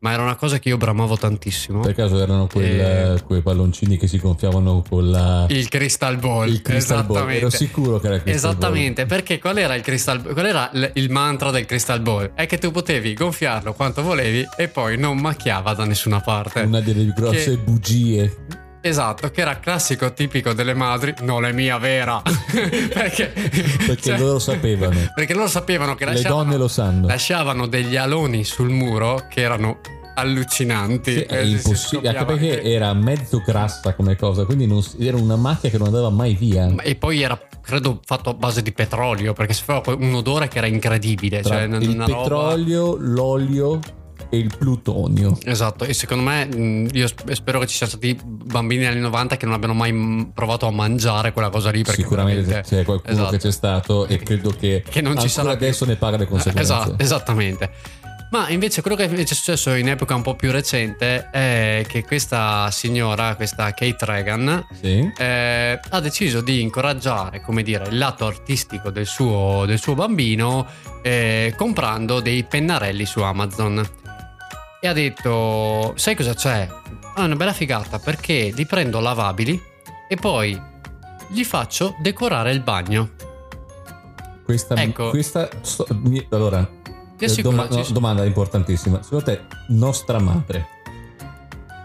ma 0.00 0.12
era 0.12 0.22
una 0.22 0.36
cosa 0.36 0.58
che 0.58 0.68
io 0.68 0.76
bramavo 0.76 1.16
tantissimo. 1.16 1.80
Per 1.80 1.94
caso 1.94 2.20
erano 2.20 2.46
quel- 2.46 2.80
Eh. 3.16 3.22
quei 3.26 3.42
palloncini 3.42 3.96
che 3.96 4.06
si 4.06 4.18
gonfiavano 4.18 4.82
con 4.88 5.10
la, 5.10 5.46
Il 5.48 5.68
Crystal 5.68 6.16
Ball. 6.18 6.48
il 6.48 6.62
crystal 6.62 7.04
ball. 7.04 7.28
Ero 7.30 7.50
sicuro 7.50 7.98
che 7.98 8.06
era 8.06 8.16
il 8.16 8.22
crystal 8.22 8.50
Esattamente, 8.52 9.06
perché 9.06 9.38
qual 9.38 9.58
era 9.58 9.74
il 9.74 9.82
crystal 9.82 10.22
qual 10.22 10.46
era 10.46 10.70
l- 10.72 10.90
il 10.94 11.10
mantra 11.10 11.50
del 11.50 11.66
crystal 11.66 12.00
ball? 12.00 12.30
È 12.34 12.46
che 12.46 12.58
tu 12.58 12.70
potevi 12.70 13.14
gonfiarlo 13.14 13.72
quanto 13.74 14.02
volevi 14.02 14.46
e 14.56 14.68
poi 14.68 14.96
non 14.96 15.18
macchiava 15.18 15.74
da 15.74 15.84
nessuna 15.84 16.20
parte. 16.20 16.60
ball. 16.60 16.68
Una 16.68 16.80
delle 16.80 17.12
grosse 17.14 17.50
Che- 17.50 17.56
bugie. 17.58 18.36
Esatto, 18.80 19.28
che 19.30 19.40
era 19.40 19.58
classico 19.58 20.12
tipico 20.12 20.52
delle 20.52 20.72
madri, 20.74 21.12
non 21.22 21.44
è 21.44 21.52
mia 21.52 21.78
vera. 21.78 22.22
perché 22.92 23.32
Perché 23.32 23.96
cioè, 24.00 24.18
loro 24.18 24.38
sapevano. 24.38 24.98
Perché 25.14 25.34
loro 25.34 25.48
sapevano 25.48 25.94
che 25.94 26.04
Le 26.04 26.12
lasciavano, 26.14 26.42
donne 26.44 26.56
lo 26.56 26.68
sanno. 26.68 27.06
lasciavano 27.06 27.66
degli 27.66 27.96
aloni 27.96 28.44
sul 28.44 28.70
muro 28.70 29.26
che 29.28 29.40
erano 29.40 29.80
allucinanti. 30.14 31.12
Sì, 31.12 31.20
è 31.22 31.40
Eh, 31.40 31.44
si 31.44 31.50
impossibile, 31.52 32.08
anche 32.08 32.20
scoppiava 32.20 32.24
perché 32.24 32.56
anche- 32.58 32.70
era 32.72 32.94
mezzo 32.94 33.42
grassa 33.44 33.94
come 33.94 34.16
cosa, 34.16 34.44
quindi 34.44 34.66
non 34.66 34.82
era 34.98 35.16
una 35.16 35.36
macchia 35.36 35.70
che 35.70 35.78
non 35.78 35.86
andava 35.88 36.10
mai 36.10 36.34
via. 36.34 36.72
E 36.82 36.94
poi 36.96 37.22
era, 37.22 37.38
credo, 37.60 38.00
fatto 38.04 38.30
a 38.30 38.34
base 38.34 38.62
di 38.62 38.72
petrolio, 38.72 39.32
perché 39.32 39.52
si 39.54 39.62
faceva 39.64 39.96
un 39.98 40.14
odore 40.14 40.48
che 40.48 40.58
era 40.58 40.66
incredibile. 40.66 41.40
Tra 41.42 41.54
cioè, 41.54 41.62
il 41.64 41.88
una 41.88 42.06
roba- 42.06 42.20
petrolio, 42.22 42.96
l'olio 42.98 43.78
e 44.30 44.36
il 44.38 44.52
plutonio. 44.56 45.36
Esatto, 45.44 45.84
e 45.84 45.92
secondo 45.94 46.22
me 46.24 46.86
io 46.92 47.06
sp- 47.06 47.30
spero 47.32 47.58
che 47.60 47.66
ci 47.66 47.76
siano 47.76 47.92
stati 47.92 48.18
bambini 48.24 48.82
negli 48.82 48.92
anni 48.92 49.00
90 49.00 49.36
che 49.36 49.44
non 49.46 49.54
abbiano 49.54 49.74
mai 49.74 50.30
provato 50.34 50.66
a 50.66 50.70
mangiare 50.70 51.32
quella 51.32 51.50
cosa 51.50 51.70
lì. 51.70 51.82
Perché 51.82 52.02
Sicuramente 52.02 52.42
veramente- 52.42 52.76
c'è 52.76 52.84
qualcuno 52.84 53.12
esatto. 53.12 53.30
che 53.30 53.38
c'è 53.38 53.52
stato 53.52 54.06
e 54.06 54.18
credo 54.18 54.50
che, 54.50 54.82
Che 54.88 55.00
non 55.00 55.18
ci 55.18 55.28
sarà 55.28 55.56
più. 55.56 55.66
adesso 55.66 55.84
ne 55.84 55.96
paga 55.96 56.16
le 56.18 56.26
conseguenze. 56.26 56.72
Esatto, 56.72 56.94
esattamente. 56.98 57.70
Ma 58.30 58.50
invece 58.50 58.82
quello 58.82 58.94
che 58.94 59.08
è 59.08 59.24
successo 59.24 59.72
in 59.72 59.88
epoca 59.88 60.14
un 60.14 60.20
po' 60.20 60.34
più 60.34 60.50
recente 60.52 61.30
è 61.30 61.82
che 61.88 62.04
questa 62.04 62.70
signora, 62.70 63.34
questa 63.36 63.72
Kate 63.72 64.04
Reagan, 64.04 64.66
Sì. 64.82 65.10
eh, 65.16 65.80
ha 65.88 66.00
deciso 66.00 66.42
di 66.42 66.60
incoraggiare, 66.60 67.40
come 67.40 67.62
dire, 67.62 67.86
il 67.88 67.96
lato 67.96 68.26
artistico 68.26 68.90
del 68.90 69.06
suo, 69.06 69.64
del 69.64 69.78
suo 69.78 69.94
bambino 69.94 70.66
eh, 71.02 71.54
comprando 71.56 72.20
dei 72.20 72.44
pennarelli 72.44 73.06
su 73.06 73.20
Amazon. 73.22 73.82
E 74.80 74.86
ha 74.86 74.92
detto, 74.92 75.92
sai 75.96 76.14
cosa 76.14 76.34
c'è? 76.34 76.68
Ah, 77.14 77.24
una 77.24 77.34
bella 77.34 77.52
figata 77.52 77.98
perché 77.98 78.52
li 78.54 78.64
prendo 78.64 79.00
lavabili 79.00 79.60
e 80.08 80.14
poi 80.14 80.60
gli 81.28 81.42
faccio 81.44 81.96
decorare 82.00 82.52
il 82.52 82.60
bagno. 82.62 83.10
Questa, 84.44 84.76
Ecco. 84.76 85.10
questa 85.10 85.48
so- 85.62 85.84
allora, 86.30 86.66
doma- 87.42 87.66
no, 87.68 87.84
domanda 87.90 88.24
importantissima. 88.24 89.02
Secondo 89.02 89.24
te, 89.24 89.40
nostra 89.70 90.20
madre, 90.20 90.66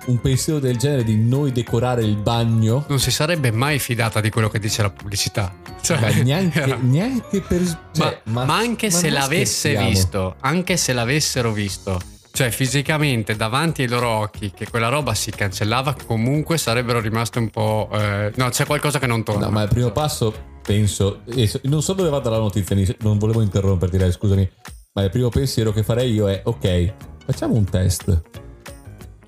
un 0.05 0.21
pensiero 0.21 0.59
del 0.59 0.77
genere 0.77 1.03
di 1.03 1.17
noi 1.17 1.51
decorare 1.51 2.03
il 2.03 2.15
bagno? 2.15 2.85
non 2.87 2.99
si 2.99 3.09
sarebbe 3.09 3.51
mai 3.51 3.79
fidata 3.79 4.21
di 4.21 4.29
quello 4.29 4.49
che 4.49 4.59
dice 4.59 4.83
la 4.83 4.91
pubblicità. 4.91 5.51
Cioè, 5.81 5.99
Ma 5.99 6.09
neanche, 6.21 6.77
neanche 6.79 7.41
per... 7.41 7.61
cioè, 7.91 8.21
ma, 8.25 8.45
ma 8.45 8.55
anche 8.55 8.89
ma 8.91 8.97
se 8.97 9.09
l'avesse 9.09 9.75
visto, 9.75 10.35
anche 10.41 10.77
se 10.77 10.93
l'avessero 10.93 11.51
visto, 11.51 11.99
cioè 12.35 12.49
fisicamente 12.49 13.35
davanti 13.35 13.83
ai 13.83 13.87
loro 13.87 14.07
occhi, 14.09 14.49
che 14.51 14.67
quella 14.67 14.89
roba 14.89 15.13
si 15.13 15.29
cancellava, 15.29 15.95
comunque 16.07 16.57
sarebbero 16.57 16.99
rimaste 16.99 17.37
un 17.37 17.49
po'. 17.51 17.87
eh, 17.93 18.31
no, 18.35 18.49
c'è 18.49 18.65
qualcosa 18.65 18.97
che 18.97 19.05
non 19.05 19.23
torna. 19.23 19.45
No, 19.45 19.51
ma 19.51 19.61
il 19.61 19.69
primo 19.69 19.91
passo, 19.91 20.33
penso, 20.63 21.21
so- 21.45 21.59
non 21.65 21.83
so 21.83 21.93
dove 21.93 22.09
vada 22.09 22.31
la 22.31 22.39
notizia, 22.39 22.75
non 23.01 23.19
volevo 23.19 23.41
interromperti, 23.43 23.97
dai, 23.97 24.11
scusami, 24.11 24.49
ma 24.93 25.03
il 25.03 25.11
primo 25.11 25.29
pensiero 25.29 25.71
che 25.71 25.83
farei 25.83 26.11
io 26.11 26.27
è, 26.27 26.41
ok, 26.43 26.93
facciamo 27.23 27.53
un 27.53 27.65
test 27.65 28.21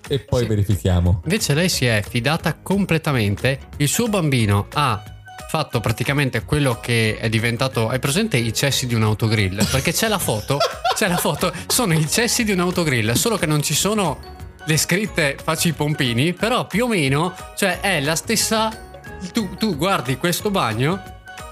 e 0.07 0.19
poi 0.19 0.41
Sì. 0.41 0.47
verifichiamo. 0.47 1.21
Invece 1.25 1.53
lei 1.53 1.69
si 1.69 1.85
è 1.85 2.03
fidata 2.07 2.55
completamente. 2.55 3.59
Il 3.77 3.87
suo 3.87 4.07
bambino 4.07 4.65
ha 4.73 5.03
fatto 5.47 5.79
praticamente 5.79 6.43
quello 6.43 6.79
che 6.79 7.17
è 7.19 7.29
diventato. 7.29 7.89
Hai 7.89 7.99
presente 7.99 8.37
i 8.37 8.53
cessi 8.53 8.87
di 8.87 8.93
un 8.93 9.03
autogrill? 9.03 9.65
Perché 9.69 9.91
c'è 9.91 10.07
la 10.07 10.19
foto. 10.19 10.57
c'è 10.95 11.07
la 11.07 11.17
foto. 11.17 11.51
Sono 11.67 11.93
i 11.93 12.09
cessi 12.09 12.43
di 12.43 12.51
un 12.51 12.59
autogrill, 12.59 13.13
solo 13.13 13.37
che 13.37 13.45
non 13.45 13.61
ci 13.61 13.73
sono 13.73 14.33
le 14.65 14.77
scritte 14.77 15.37
facci 15.41 15.69
i 15.69 15.73
pompini. 15.73 16.33
Però 16.33 16.67
più 16.67 16.85
o 16.85 16.87
meno, 16.87 17.33
cioè 17.55 17.79
è 17.79 18.01
la 18.01 18.15
stessa. 18.15 18.83
Tu, 19.31 19.55
tu 19.55 19.75
guardi 19.75 20.17
questo 20.17 20.51
bagno 20.51 21.01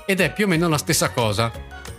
ed 0.05 0.19
è 0.19 0.31
più 0.31 0.45
o 0.45 0.47
meno 0.47 0.67
la 0.67 0.77
stessa 0.77 1.09
cosa. 1.09 1.51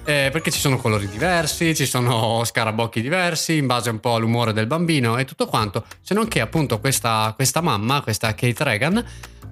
Eh, 0.06 0.28
perché 0.30 0.50
ci 0.50 0.60
sono 0.60 0.76
colori 0.76 1.08
diversi, 1.08 1.74
ci 1.74 1.86
sono 1.86 2.44
scarabocchi 2.44 3.00
diversi 3.00 3.56
in 3.56 3.66
base 3.66 3.88
un 3.88 4.00
po' 4.00 4.16
all'umore 4.16 4.52
del 4.52 4.66
bambino 4.66 5.16
e 5.16 5.24
tutto 5.24 5.46
quanto. 5.46 5.86
Se 6.02 6.12
non 6.12 6.28
che 6.28 6.42
appunto 6.42 6.78
questa, 6.78 7.32
questa 7.34 7.62
mamma, 7.62 8.02
questa 8.02 8.34
Kate 8.34 8.64
Reagan, 8.64 9.02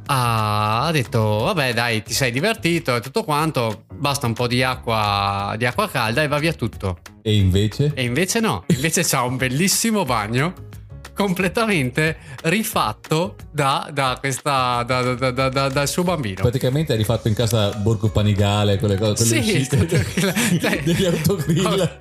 ha, 0.06 0.90
detto 0.92 1.20
vabbè 1.20 1.74
dai 1.74 2.02
ti 2.02 2.12
sei 2.12 2.30
divertito 2.30 2.96
e 2.96 3.00
tutto 3.00 3.24
quanto, 3.24 3.84
basta 3.94 4.26
un 4.26 4.32
po' 4.32 4.46
di 4.46 4.62
acqua, 4.62 5.54
di 5.56 5.64
acqua 5.64 5.88
calda 5.88 6.22
e 6.22 6.28
va 6.28 6.38
via 6.38 6.52
tutto. 6.52 6.98
E 7.22 7.34
invece? 7.34 7.92
E 7.94 8.02
invece 8.02 8.40
no, 8.40 8.64
invece 8.68 9.02
c'ha 9.02 9.22
un 9.22 9.36
bellissimo 9.36 10.04
bagno 10.04 10.70
completamente 11.14 12.16
rifatto 12.44 13.36
da, 13.50 13.88
da 13.92 14.16
questa, 14.18 14.82
da- 14.86 15.14
da- 15.14 15.30
da- 15.30 15.48
da- 15.48 15.68
dal 15.68 15.88
suo 15.88 16.02
bambino. 16.02 16.36
Praticamente 16.40 16.92
hai 16.92 16.98
rifatto 16.98 17.28
in 17.28 17.34
casa 17.34 17.70
Borgo 17.70 18.08
Panigale, 18.08 18.78
quelle 18.78 18.96
cose, 18.96 19.26
quelle 19.26 19.42
Sì, 19.42 19.56
uscite 19.60 19.88
cioè- 20.60 20.82
degli 20.84 21.04
autogrill. 21.04 21.90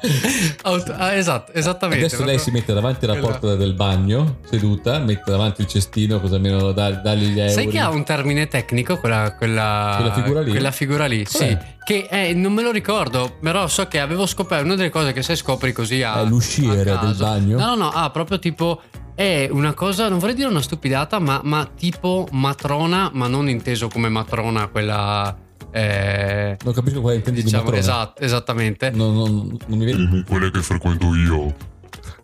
esatto, 0.00 0.92
ah, 0.96 1.12
esatto, 1.14 1.52
esattamente. 1.52 2.04
Adesso 2.06 2.24
lei 2.24 2.38
si 2.38 2.50
mette 2.50 2.72
davanti 2.72 3.04
alla 3.04 3.16
porta 3.16 3.54
del 3.54 3.74
bagno, 3.74 4.38
seduta, 4.48 4.98
mette 4.98 5.30
davanti 5.30 5.62
il 5.62 5.66
cestino, 5.66 6.20
così 6.20 6.34
almeno 6.34 6.72
da- 6.72 6.90
dagli 6.90 7.28
gli 7.32 7.40
euro. 7.40 7.52
Sai 7.52 7.68
che 7.68 7.78
ha 7.78 7.90
un 7.90 8.04
termine 8.04 8.48
tecnico 8.48 8.98
quella, 8.98 9.34
quella, 9.36 9.94
Quella 9.98 10.12
figura 10.14 10.40
lì? 10.40 10.50
Quella 10.50 10.70
figura 10.70 11.06
lì, 11.06 11.24
Qual 11.24 11.42
è? 11.42 11.48
sì. 11.48 11.78
Che 11.82 12.06
è, 12.08 12.32
non 12.34 12.52
me 12.52 12.62
lo 12.62 12.70
ricordo, 12.70 13.36
però 13.40 13.66
so 13.66 13.86
che 13.88 13.98
avevo 13.98 14.24
scoperto 14.26 14.64
una 14.64 14.76
delle 14.76 14.90
cose 14.90 15.12
che 15.12 15.22
se 15.22 15.34
scopri 15.34 15.72
così 15.72 16.02
a. 16.02 16.20
È 16.20 16.24
l'usciere 16.24 16.88
a 16.90 16.96
del 16.96 17.14
bagno? 17.16 17.58
No, 17.58 17.74
no, 17.74 17.74
no, 17.74 17.89
ah, 17.92 18.10
proprio 18.10 18.38
tipo. 18.38 18.80
È 19.14 19.48
una 19.50 19.74
cosa, 19.74 20.08
non 20.08 20.18
vorrei 20.18 20.34
dire 20.34 20.48
una 20.48 20.62
stupidata, 20.62 21.18
ma, 21.18 21.40
ma 21.44 21.68
tipo 21.76 22.26
matrona, 22.30 23.10
ma 23.12 23.26
non 23.28 23.50
inteso 23.50 23.88
come 23.88 24.08
matrona 24.08 24.68
quella. 24.68 25.36
eh, 25.70 26.56
Non 26.64 26.72
capisco 26.72 27.02
quale 27.02 27.16
intendi 27.16 27.42
diciamo, 27.42 27.64
di 27.70 27.70
matrona. 27.76 27.94
esatto, 27.96 28.22
esattamente. 28.22 28.90
Non, 28.90 29.14
non- 29.14 29.56
non 29.66 29.78
mi 29.78 29.84
viene... 29.84 30.20
Eh, 30.20 30.24
Quelle 30.26 30.50
che 30.50 30.62
frequento 30.62 31.14
io. 31.14 31.54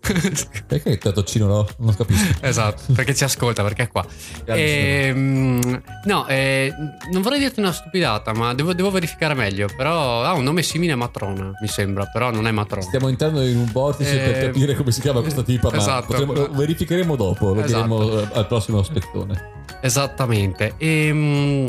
Perché 0.67 0.91
il 0.91 0.99
tatoccino 0.99 1.47
no? 1.47 1.67
Non 1.79 1.95
capisco. 1.95 2.35
Esatto, 2.41 2.93
perché 2.95 3.15
ci 3.15 3.25
ascolta, 3.25 3.63
perché 3.63 3.85
è 3.85 3.89
qua. 3.89 4.05
Ehm, 4.45 5.83
no, 6.05 6.27
eh, 6.27 6.73
non 7.13 7.23
vorrei 7.23 7.39
dirti 7.39 7.61
una 7.61 7.73
stupidata, 7.73 8.33
ma 8.33 8.55
devo, 8.55 8.73
devo 8.75 8.91
verificare 8.91 9.35
meglio. 9.35 9.69
Però 9.77 10.23
ha 10.23 10.33
un 10.33 10.45
nome 10.45 10.63
simile 10.63 10.93
a 10.93 10.97
Matrona, 10.97 11.51
mi 11.61 11.69
sembra, 11.69 12.07
però 12.07 12.31
non 12.31 12.47
è 12.47 12.51
Matrona. 12.51 12.83
Stiamo 12.87 13.09
entrando 13.09 13.43
in 13.43 13.57
un 13.57 13.71
vortice 13.73 14.23
Eh, 14.23 14.31
per 14.33 14.45
capire 14.47 14.75
come 14.75 14.91
si 14.93 15.01
chiama 15.01 15.21
questa 15.21 15.43
tipa, 15.43 15.71
ma 15.71 15.77
esatto. 15.77 16.07
potremo- 16.07 16.33
lo 16.33 16.49
verificheremo 16.53 17.17
dopo, 17.17 17.53
lo 17.55 17.63
Esatto. 17.63 17.97
diremo 17.99 18.21
eh, 18.21 18.29
al 18.35 18.47
prossimo 18.47 18.79
aspettone. 18.79 19.55
Esattamente. 19.81 20.75
Ehm, 20.79 21.69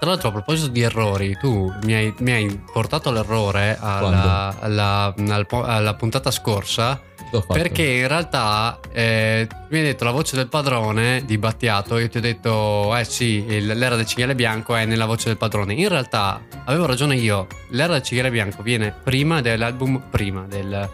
tra 0.00 0.10
l'altro, 0.10 0.28
a 0.28 0.32
proposito 0.32 0.68
di 0.68 0.82
errori, 0.82 1.36
tu 1.40 1.72
mi 1.84 1.94
hai, 1.94 2.14
mi 2.18 2.32
hai 2.32 2.60
portato 2.72 3.08
all'errore 3.08 3.76
alla, 3.80 4.54
alla- 4.60 5.14
al 5.28 5.46
po- 5.46 5.62
alla 5.64 5.94
puntata 5.94 6.30
scorsa. 6.30 7.00
Perché 7.54 7.82
in 7.84 8.08
realtà 8.08 8.78
eh, 8.92 9.46
mi 9.70 9.78
hai 9.78 9.84
detto 9.84 10.04
la 10.04 10.10
voce 10.12 10.36
del 10.36 10.48
padrone 10.48 11.22
di 11.24 11.36
Battiato, 11.38 11.98
io 11.98 12.08
ti 12.08 12.18
ho 12.18 12.20
detto 12.20 12.94
eh 12.96 13.04
sì, 13.04 13.44
il- 13.48 13.66
l'era 13.66 13.96
del 13.96 14.06
cinghiale 14.06 14.34
bianco 14.34 14.74
è 14.76 14.84
nella 14.84 15.06
voce 15.06 15.28
del 15.28 15.36
padrone. 15.36 15.74
In 15.74 15.88
realtà 15.88 16.40
avevo 16.64 16.86
ragione 16.86 17.16
io, 17.16 17.46
l'era 17.70 17.94
del 17.94 18.02
cinghiale 18.02 18.30
bianco 18.30 18.62
viene 18.62 18.92
prima 19.02 19.40
dell'album, 19.40 20.00
prima 20.10 20.44
del- 20.48 20.88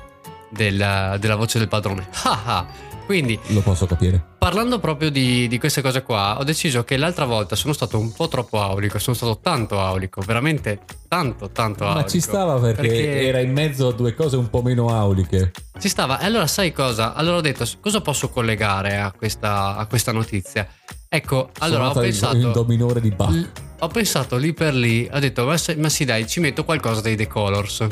del- 0.49 1.17
della 1.21 1.37
voce 1.37 1.59
del 1.59 1.69
padrone. 1.69 2.09
Ah, 2.25 2.41
ah. 2.45 2.67
Quindi 3.11 3.37
Lo 3.49 3.61
posso 3.61 3.87
capire. 3.87 4.25
Parlando 4.39 4.79
proprio 4.79 5.11
di, 5.11 5.49
di 5.49 5.59
queste 5.59 5.83
cose 5.83 6.05
qua, 6.05 6.39
ho 6.39 6.45
deciso 6.45 6.85
che 6.85 6.97
l'altra 6.97 7.25
volta 7.25 7.57
sono 7.57 7.73
stato 7.73 7.99
un 7.99 8.13
po' 8.13 8.29
troppo 8.29 8.61
aulico, 8.63 9.01
sono 9.01 9.17
stato 9.17 9.41
tanto 9.43 9.81
aulico, 9.81 10.21
veramente 10.21 10.79
tanto, 11.09 11.51
tanto 11.51 11.83
aulico. 11.83 12.03
Ma 12.03 12.07
ci 12.07 12.21
stava 12.21 12.61
perché, 12.61 13.27
era 13.27 13.41
in 13.41 13.51
mezzo 13.53 13.89
a 13.89 13.93
due 13.93 14.15
cose 14.15 14.37
un 14.37 14.49
po' 14.49 14.63
meno 14.63 14.91
auliche. 14.95 15.51
Ci 15.81 15.89
stava. 15.89 16.21
E 16.21 16.25
allora 16.27 16.47
sai 16.47 16.71
cosa? 16.73 17.15
Allora 17.15 17.39
ho 17.39 17.41
detto, 17.41 17.67
cosa 17.81 18.01
posso 18.01 18.29
collegare 18.29 18.99
a 18.99 19.11
questa, 19.11 19.75
a 19.75 19.87
questa 19.87 20.13
notizia? 20.13 20.69
Ecco, 21.09 21.51
allora 21.59 21.89
ho 21.89 21.95
il- 21.95 22.01
pensato... 22.01 22.37
il 22.37 22.51
dominore 22.53 23.01
di 23.01 23.11
Bach. 23.11 23.31
l- 23.33 23.51
ho 23.81 23.89
pensato 23.89 24.37
lì 24.37 24.53
per 24.55 24.73
lì, 24.73 25.11
ho 25.13 25.19
detto, 25.19 25.45
ma, 25.47 25.57
se- 25.57 25.75
ma 25.75 25.89
sì 25.89 26.05
dai, 26.05 26.29
ci 26.29 26.39
metto 26.39 26.63
qualcosa 26.63 27.01
dei 27.01 27.17
The 27.17 27.27
Colors. 27.27 27.87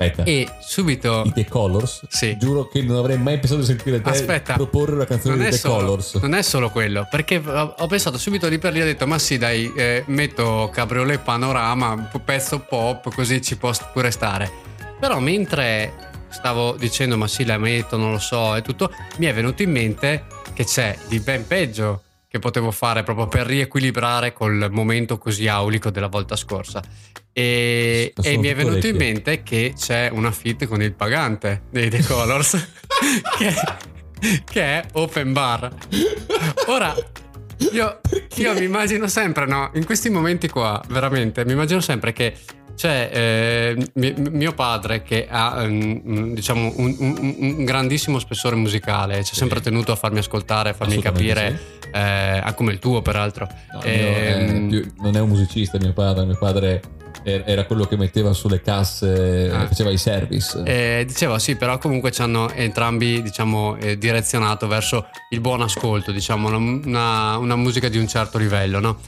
Aspetta. 0.00 0.22
E 0.24 0.48
subito... 0.60 1.24
I 1.26 1.32
The 1.32 1.44
Colors. 1.46 2.06
Sì. 2.08 2.36
Giuro 2.38 2.68
che 2.68 2.80
non 2.82 2.96
avrei 2.96 3.18
mai 3.18 3.38
pensato 3.38 3.60
di 3.60 3.66
sentire 3.66 4.00
te 4.00 4.08
Aspetta, 4.08 4.54
proporre 4.54 4.94
una 4.94 5.04
canzone 5.04 5.36
non 5.36 5.44
di 5.44 5.50
The 5.50 5.58
solo, 5.58 5.84
Colors. 5.84 6.14
non 6.14 6.34
è 6.34 6.42
solo 6.42 6.70
quello, 6.70 7.06
perché 7.10 7.36
ho 7.36 7.86
pensato 7.86 8.16
subito 8.16 8.48
lì 8.48 8.58
per 8.58 8.72
lì, 8.72 8.80
ho 8.80 8.84
detto 8.84 9.06
ma 9.06 9.18
sì 9.18 9.36
dai, 9.36 9.70
eh, 9.76 10.02
metto 10.06 10.70
Cabriolet 10.72 11.20
Panorama, 11.20 11.92
un 11.92 12.24
pezzo 12.24 12.60
pop, 12.60 13.14
così 13.14 13.42
ci 13.42 13.56
può 13.58 13.70
pure 13.92 14.10
stare. 14.10 14.50
Però 14.98 15.18
mentre 15.20 15.92
stavo 16.30 16.76
dicendo 16.78 17.18
ma 17.18 17.28
sì 17.28 17.44
la 17.44 17.58
metto, 17.58 17.96
non 17.98 18.12
lo 18.12 18.18
so 18.18 18.56
e 18.56 18.62
tutto, 18.62 18.90
mi 19.18 19.26
è 19.26 19.34
venuto 19.34 19.62
in 19.62 19.70
mente 19.70 20.24
che 20.54 20.64
c'è 20.64 20.96
di 21.08 21.20
ben 21.20 21.46
peggio 21.46 22.04
che 22.30 22.38
potevo 22.38 22.70
fare 22.70 23.02
proprio 23.02 23.26
per 23.26 23.44
riequilibrare 23.44 24.32
col 24.32 24.68
momento 24.70 25.18
così 25.18 25.48
aulico 25.48 25.90
della 25.90 26.06
volta 26.06 26.36
scorsa. 26.36 26.80
E, 27.32 28.12
e 28.22 28.36
mi 28.36 28.46
è 28.46 28.54
venuto 28.54 28.86
in 28.86 28.94
mente 28.94 29.42
che 29.42 29.74
c'è 29.76 30.08
una 30.12 30.30
fit 30.30 30.66
con 30.66 30.80
il 30.80 30.92
pagante 30.92 31.62
dei 31.70 31.90
The 31.90 32.04
Colors 32.04 32.68
che, 33.36 33.54
che 34.44 34.62
è 34.62 34.84
Open 34.92 35.32
Bar. 35.32 35.74
Ora, 36.68 36.94
io, 37.72 38.00
io 38.36 38.54
mi 38.54 38.64
immagino 38.64 39.08
sempre, 39.08 39.46
no? 39.46 39.72
In 39.74 39.84
questi 39.84 40.08
momenti 40.08 40.48
qua, 40.48 40.80
veramente, 40.86 41.44
mi 41.44 41.50
immagino 41.50 41.80
sempre 41.80 42.12
che 42.12 42.36
c'è 42.80 43.10
eh, 43.12 43.86
mi- 43.96 44.14
mio 44.30 44.54
padre 44.54 45.02
che 45.02 45.26
ha 45.28 45.66
mm, 45.66 46.32
diciamo 46.32 46.72
un, 46.76 46.96
un- 46.98 47.36
un 47.38 47.64
grandissimo 47.66 48.18
spessore 48.18 48.56
musicale, 48.56 49.22
ci 49.22 49.32
ha 49.34 49.36
sempre 49.36 49.60
tenuto 49.60 49.92
a 49.92 49.96
farmi 49.96 50.20
ascoltare, 50.20 50.70
a 50.70 50.72
farmi 50.72 50.98
capire, 50.98 51.60
eh, 51.92 52.40
ah, 52.42 52.54
come 52.54 52.72
il 52.72 52.78
tuo 52.78 53.02
peraltro. 53.02 53.46
No, 53.74 53.80
il 53.84 54.52
mio 54.54 54.68
più- 54.80 54.92
non 55.02 55.14
è 55.14 55.20
un 55.20 55.28
musicista 55.28 55.76
mio 55.78 55.92
padre, 55.92 56.24
mio 56.24 56.38
padre 56.38 56.80
er- 57.22 57.42
era 57.44 57.64
quello 57.66 57.84
che 57.84 57.98
metteva 57.98 58.32
sulle 58.32 58.62
casse, 58.62 59.50
Ah. 59.52 59.66
faceva 59.66 59.90
i 59.90 59.98
service. 59.98 60.62
Eh, 60.64 61.04
dicevo 61.06 61.36
sì, 61.38 61.56
però 61.56 61.76
comunque 61.76 62.10
ci 62.10 62.22
hanno 62.22 62.50
entrambi 62.50 63.20
diciamo, 63.20 63.76
eh, 63.76 63.98
direzionato 63.98 64.66
verso 64.68 65.08
il 65.28 65.40
buon 65.42 65.60
ascolto, 65.60 66.12
diciamo, 66.12 66.48
una- 66.48 67.36
una 67.36 67.56
musica 67.56 67.90
di 67.90 67.98
un 67.98 68.08
certo 68.08 68.38
livello, 68.38 68.80
no? 68.80 68.98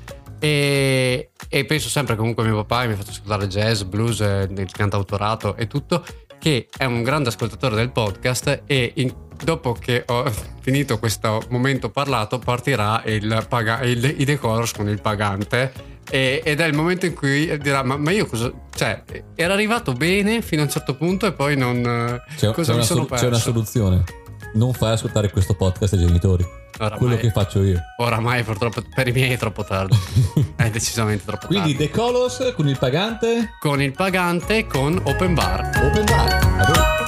E, 0.45 1.31
e 1.49 1.65
penso 1.67 1.89
sempre 1.89 2.17
comunque 2.17 2.43
a 2.43 2.47
mio 2.47 2.57
papà, 2.65 2.81
che 2.81 2.87
mi 2.89 2.93
ha 2.95 2.97
fatto 2.97 3.11
ascoltare 3.11 3.47
jazz, 3.47 3.83
blues, 3.83 4.21
eh, 4.23 4.49
il 4.51 4.73
cantautorato 4.73 5.55
e 5.57 5.69
tutto, 5.69 6.05
che 6.41 6.67
è 6.77 6.85
un 6.85 7.05
grande 7.05 7.29
ascoltatore 7.29 7.77
del 7.77 7.93
podcast 7.93 8.63
e 8.67 8.93
in- 8.97 9.15
dopo 9.45 9.73
che 9.73 10.03
ho 10.05 10.25
finito 10.61 10.99
questo 10.99 11.41
momento 11.51 11.91
parlato 11.91 12.41
partirà 12.41 13.03
il, 13.07 13.47
paga- 13.49 13.83
il- 13.83 14.17
i 14.19 14.25
Decoros 14.25 14.73
con 14.73 14.89
il 14.89 15.01
pagante 15.01 15.73
e- 16.11 16.43
ed 16.45 16.59
è 16.59 16.67
il 16.67 16.75
momento 16.75 17.07
in 17.07 17.15
cui 17.15 17.57
dirà 17.59 17.85
ma, 17.85 17.97
ma 17.97 18.11
io 18.11 18.27
cosa 18.27 18.51
cioè 18.75 19.05
era 19.37 19.53
arrivato 19.53 19.93
bene 19.93 20.43
fino 20.43 20.63
a 20.63 20.65
un 20.65 20.71
certo 20.73 20.97
punto 20.97 21.27
e 21.27 21.33
poi 21.33 21.57
non 21.57 22.21
C'è, 22.37 22.51
cosa 22.51 22.73
c'è 22.73 22.79
mi 22.79 22.85
sono 22.85 23.01
sol- 23.01 23.09
perso 23.09 23.25
c'è 23.25 23.31
una 23.31 23.39
soluzione. 23.39 24.05
Non 24.55 24.73
fai 24.73 24.93
ascoltare 24.95 25.31
questo 25.31 25.55
podcast 25.55 25.93
ai 25.95 26.01
genitori. 26.01 26.45
Oramai- 26.79 26.99
Quello 26.99 27.17
che 27.17 27.31
faccio 27.31 27.63
io. 27.63 27.81
oramai 27.99 28.43
purtroppo 28.43 28.83
per 28.95 29.09
i 29.09 29.13
miei 29.13 29.33
è 29.33 29.37
troppo 29.39 29.65
tardi. 29.65 29.97
È 30.57 30.71
decisamente 30.71 31.25
troppo 31.25 31.47
Quindi 31.49 31.77
tardi. 31.77 31.87
The 31.89 31.91
Colors 31.97 32.53
con 32.57 32.69
il 32.69 32.79
pagante? 32.79 33.51
Con 33.61 33.83
il 33.83 33.93
pagante 33.93 34.67
con 34.67 35.01
open 35.05 35.35
bar. 35.35 35.71
Open 35.83 36.05
Bar. 36.05 36.33
A 36.59 37.02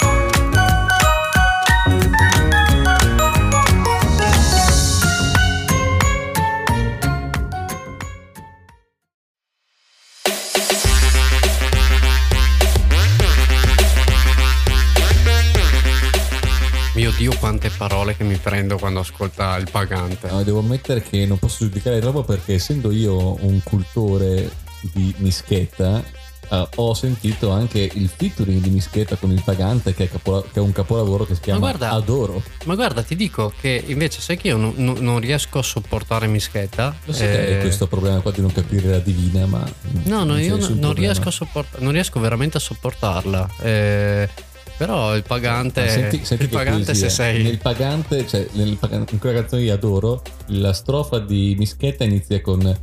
voi. 17.31 17.39
tante 17.39 17.69
parole 17.69 18.15
che 18.15 18.23
mi 18.23 18.35
prendo 18.37 18.77
quando 18.77 18.99
ascolta 18.99 19.57
il 19.57 19.67
pagante. 19.69 20.29
No, 20.29 20.43
devo 20.43 20.59
ammettere 20.59 21.01
che 21.01 21.25
non 21.25 21.37
posso 21.37 21.65
giudicare 21.65 21.99
troppo 21.99 22.23
perché 22.23 22.53
essendo 22.55 22.91
io 22.91 23.43
un 23.43 23.61
cultore 23.63 24.49
di 24.93 25.13
mischetta 25.17 26.03
Uh, 26.47 26.67
ho 26.75 26.93
sentito 26.93 27.49
anche 27.49 27.89
il 27.91 28.07
featuring 28.07 28.61
di 28.61 28.69
Mischetta 28.69 29.15
con 29.15 29.31
il 29.31 29.41
pagante 29.43 29.95
che 29.95 30.03
è, 30.03 30.09
capola- 30.09 30.43
che 30.43 30.59
è 30.59 30.59
un 30.59 30.71
capolavoro 30.71 31.25
che 31.25 31.33
si 31.33 31.41
chiama 31.41 31.59
guarda, 31.59 31.89
Adoro. 31.89 32.43
Ma 32.65 32.75
guarda, 32.75 33.01
ti 33.01 33.15
dico 33.15 33.51
che 33.59 33.83
invece 33.87 34.21
sai 34.21 34.37
che 34.37 34.49
io 34.49 34.57
non, 34.57 34.73
non, 34.75 34.97
non 34.99 35.19
riesco 35.19 35.57
a 35.57 35.63
sopportare 35.63 36.27
Mischetta. 36.27 36.95
Lo 37.05 37.13
sai 37.13 37.27
eh... 37.29 37.45
che 37.45 37.57
questo 37.61 37.87
problema 37.87 38.19
qua 38.19 38.31
di 38.31 38.41
non 38.41 38.51
capire 38.51 38.89
la 38.89 38.99
divina, 38.99 39.47
ma... 39.47 39.63
No, 40.03 40.23
no, 40.23 40.37
io 40.37 40.57
non 40.75 40.93
riesco, 40.93 41.29
a 41.29 41.31
sopport- 41.31 41.79
non 41.79 41.93
riesco 41.93 42.19
veramente 42.19 42.57
a 42.57 42.59
sopportarla. 42.59 43.49
Eh, 43.61 44.29
però 44.77 45.15
il 45.15 45.23
pagante, 45.23 45.83
ah, 45.83 45.89
senti, 45.89 46.25
senti 46.25 46.43
il 46.43 46.49
pagante 46.49 46.93
se 46.93 47.09
sei 47.09 47.43
nel 47.43 47.57
pagante, 47.57 48.27
cioè 48.27 48.47
nel 48.53 48.75
pagante, 48.77 49.13
in 49.13 49.19
quella 49.19 49.39
canzone 49.39 49.61
di 49.61 49.69
Adoro, 49.69 50.21
la 50.47 50.73
strofa 50.73 51.19
di 51.19 51.55
Mischetta 51.57 52.03
inizia 52.03 52.41
con 52.41 52.77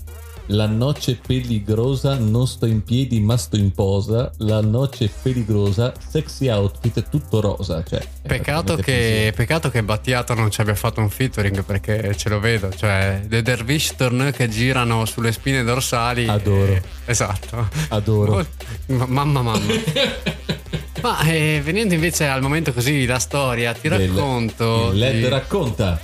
la 0.47 0.67
noce 0.67 1.19
peligrosa, 1.25 2.17
non 2.17 2.47
sto 2.47 2.67
in 2.67 2.83
piedi 2.83 3.21
ma 3.21 3.37
sto 3.37 3.57
in 3.57 3.73
posa. 3.73 4.31
La 4.39 4.61
noce 4.61 5.11
peligrosa, 5.23 5.93
sexy 6.07 6.49
outfit, 6.49 7.09
tutto 7.09 7.41
rosa. 7.41 7.83
Cioè, 7.83 8.07
peccato, 8.23 8.77
che, 8.77 9.33
peccato 9.35 9.71
che 9.71 9.83
Battiato 9.83 10.35
non 10.35 10.51
ci 10.51 10.61
abbia 10.61 10.75
fatto 10.75 11.01
un 11.01 11.11
featuring 11.11 11.65
perché 11.65 12.15
ce 12.17 12.29
lo 12.29 12.41
vedo. 12.41 12.71
Cioè, 12.71 13.23
The 13.27 13.43
Dervish 13.43 13.95
Turn 13.97 14.33
che 14.35 14.49
girano 14.49 15.05
sulle 15.05 15.33
spine 15.33 15.63
dorsali. 15.63 16.27
Adoro. 16.29 16.73
E, 16.73 16.83
esatto. 17.07 17.69
Adoro. 17.89 18.45
mamma, 18.87 19.43
mamma. 19.43 20.61
ma 21.03 21.21
eh, 21.23 21.61
venendo 21.63 21.95
invece 21.95 22.27
al 22.27 22.41
momento 22.41 22.73
così 22.73 23.05
la 23.05 23.19
storia, 23.19 23.73
ti 23.75 23.89
Del, 23.89 24.09
racconto. 24.09 24.91
Il 24.93 24.99
LED 24.99 25.15
di... 25.17 25.29
racconta. 25.29 26.01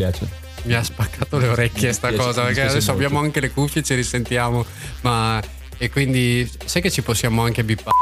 piace. 0.00 0.28
Mi 0.62 0.74
ha 0.74 0.82
spaccato 0.82 1.38
le 1.38 1.48
orecchie 1.48 1.92
sta 1.92 2.12
cosa, 2.12 2.44
perché 2.44 2.62
adesso 2.62 2.92
molto. 2.92 2.92
abbiamo 2.92 3.18
anche 3.20 3.40
le 3.40 3.50
cuffie, 3.50 3.82
ci 3.82 3.94
risentiamo, 3.94 4.64
ma... 5.02 5.42
E 5.82 5.88
quindi 5.88 6.50
sai 6.66 6.82
che 6.82 6.90
ci 6.90 7.00
possiamo 7.00 7.42
anche 7.42 7.64
bippare 7.64 7.96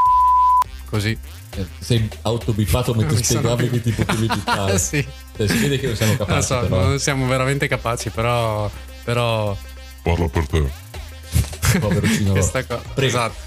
così. 0.90 1.16
Eh, 1.54 1.66
sei 1.78 2.08
autobippato 2.22 2.92
mentre 2.94 3.22
spiegavi 3.22 3.70
che 3.70 3.80
tipo 3.80 4.04
di 4.14 4.26
bippare. 4.26 4.78
sì. 4.78 5.06
Cioè, 5.36 5.46
si 5.46 5.58
vede 5.58 5.78
che 5.78 5.86
non 5.86 5.94
siamo 5.96 6.16
capaci. 6.16 6.32
Non 6.32 6.42
so, 6.42 6.60
però. 6.68 6.86
non 6.88 6.98
siamo 6.98 7.26
veramente 7.28 7.68
capaci, 7.68 8.10
però... 8.10 8.68
però... 9.04 9.56
Parla 10.02 10.28
per 10.28 10.46
te. 10.48 10.87
Povero 11.78 12.06
Questa 12.32 12.64
cosa. 12.64 12.82
Prego. 12.94 13.08
Esatto. 13.08 13.46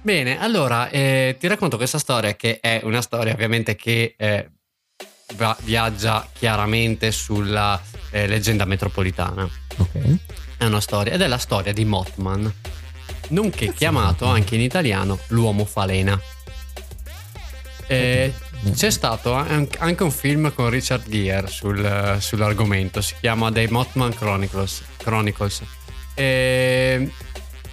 Bene, 0.00 0.38
allora 0.40 0.88
eh, 0.90 1.36
ti 1.38 1.46
racconto 1.48 1.76
questa 1.76 1.98
storia 1.98 2.34
che 2.34 2.60
è 2.60 2.80
una 2.84 3.02
storia 3.02 3.32
ovviamente 3.32 3.74
che 3.74 4.14
eh, 4.16 4.50
viaggia 5.62 6.26
chiaramente 6.32 7.12
sulla 7.12 7.80
eh, 8.10 8.26
leggenda 8.26 8.64
metropolitana. 8.64 9.48
Ok. 9.76 10.16
È 10.56 10.64
una 10.64 10.80
storia, 10.80 11.12
ed 11.12 11.20
è 11.20 11.26
la 11.26 11.38
storia 11.38 11.72
di 11.72 11.84
Mothman, 11.84 12.52
nonché 13.28 13.72
chiamato 13.72 14.24
anche 14.26 14.54
in 14.54 14.60
italiano 14.60 15.18
l'uomo 15.28 15.64
falena. 15.64 16.18
Eh, 17.86 18.32
c'è 18.74 18.90
stato 18.90 19.34
anche 19.34 20.02
un 20.02 20.10
film 20.10 20.52
con 20.52 20.68
Richard 20.68 21.08
Gere 21.08 21.46
sul, 21.46 22.16
sull'argomento, 22.20 23.00
si 23.00 23.14
chiama 23.20 23.52
The 23.52 23.68
Mothman 23.70 24.14
Chronicles. 24.14 24.82
Chronicles. 24.96 25.62
Eh, 26.14 27.08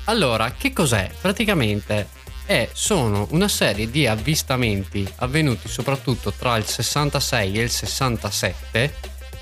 allora, 0.06 0.52
che 0.52 0.74
cos'è? 0.74 1.10
Praticamente 1.20 2.24
e 2.46 2.70
sono 2.74 3.28
una 3.32 3.48
serie 3.48 3.90
di 3.90 4.06
avvistamenti 4.06 5.08
avvenuti 5.18 5.68
soprattutto 5.68 6.32
tra 6.32 6.56
il 6.58 6.66
66 6.66 7.58
e 7.58 7.64
il 7.64 7.70
67 7.72 8.94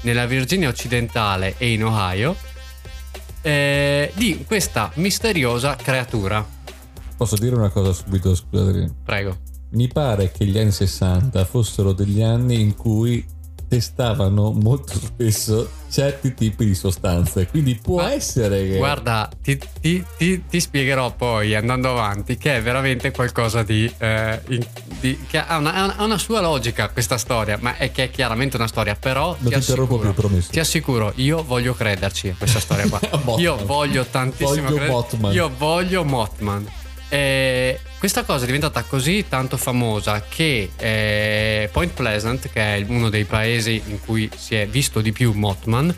nella 0.02 0.26
Virginia 0.26 0.70
occidentale 0.70 1.56
e 1.58 1.74
in 1.74 1.84
Ohio 1.84 2.36
eh, 3.42 4.12
di 4.16 4.44
questa 4.48 4.92
misteriosa 4.96 5.76
creatura. 5.76 6.46
Posso 7.18 7.36
dire 7.36 7.56
una 7.56 7.70
cosa 7.70 7.92
subito, 7.92 8.34
scusate? 8.34 8.94
Prego. 9.04 9.38
Mi 9.72 9.88
pare 9.88 10.32
che 10.32 10.46
gli 10.46 10.58
anni 10.58 10.72
60 10.72 11.44
fossero 11.46 11.94
degli 11.94 12.22
anni 12.22 12.62
in 12.62 12.76
cui 12.76 13.26
testavano 13.74 14.52
molto 14.52 14.94
spesso 14.94 15.68
certi 15.90 16.36
tipi 16.36 16.66
di 16.66 16.76
sostanze. 16.76 17.48
Quindi 17.48 17.74
può 17.82 18.04
Ma 18.04 18.14
essere 18.14 18.68
che. 18.68 18.78
Guarda, 18.78 19.28
ti, 19.42 19.60
ti, 19.82 20.04
ti, 20.16 20.46
ti, 20.46 20.60
spiegherò 20.60 21.16
poi 21.16 21.56
andando 21.56 21.90
avanti 21.90 22.38
che 22.38 22.58
è 22.58 22.62
veramente 22.62 23.10
qualcosa 23.10 23.64
di. 23.64 23.92
Eh, 23.98 24.42
di 25.00 25.20
che 25.28 25.40
ha 25.40 25.58
una, 25.58 25.96
ha 25.96 26.04
una, 26.04 26.20
sua 26.20 26.40
logica 26.40 26.90
questa 26.90 27.18
storia, 27.18 27.58
ma 27.60 27.76
è 27.76 27.92
che 27.92 28.04
è 28.04 28.10
chiaramente 28.12 28.58
una 28.58 28.68
storia. 28.68 28.96
Però. 28.96 29.36
Non 29.40 29.52
ti, 29.52 29.58
interrompo 29.58 29.98
più, 29.98 30.14
promesso. 30.14 30.52
Ti 30.52 30.60
assicuro, 30.60 31.12
io 31.16 31.44
voglio 31.44 31.74
crederci 31.74 32.30
a 32.30 32.36
questa 32.38 32.60
storia 32.60 32.88
qua. 32.88 33.00
io 33.38 33.58
voglio 33.66 34.06
tantissimo 34.06 34.70
voglio 34.70 34.86
Mothman. 34.86 35.34
Io 35.34 35.52
voglio 35.58 36.04
Mothman. 36.04 36.68
Eh, 37.14 37.80
questa 38.00 38.24
cosa 38.24 38.42
è 38.42 38.46
diventata 38.48 38.82
così 38.82 39.26
tanto 39.30 39.56
famosa 39.56 40.24
che 40.28 40.72
eh, 40.76 41.70
Point 41.72 41.94
Pleasant, 41.94 42.50
che 42.50 42.78
è 42.78 42.86
uno 42.88 43.10
dei 43.10 43.26
paesi 43.26 43.80
in 43.86 44.00
cui 44.00 44.28
si 44.36 44.56
è 44.56 44.66
visto 44.66 45.00
di 45.00 45.12
più 45.12 45.32
Mothman, 45.34 45.96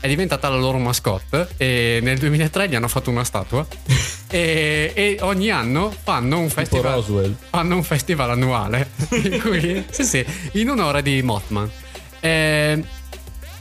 è 0.00 0.08
diventata 0.08 0.48
la 0.48 0.56
loro 0.56 0.78
mascotte 0.78 1.48
e 1.58 1.98
nel 2.02 2.16
2003 2.16 2.70
gli 2.70 2.74
hanno 2.74 2.88
fatto 2.88 3.10
una 3.10 3.24
statua. 3.24 3.66
E, 4.34 4.90
e, 4.94 5.18
ogni 5.20 5.50
anno 5.50 5.92
fanno 5.92 6.40
un 6.40 6.48
festival 6.50 7.36
fanno 7.50 7.76
un 7.76 7.84
festival 7.84 8.30
annuale. 8.30 8.90
In 9.22 9.40
cui 9.40 9.84
sì, 9.90 10.02
sì, 10.02 10.26
in 10.54 10.70
onore 10.70 11.02
di 11.02 11.22
Mothman. 11.22 11.70
Eh, 12.18 12.82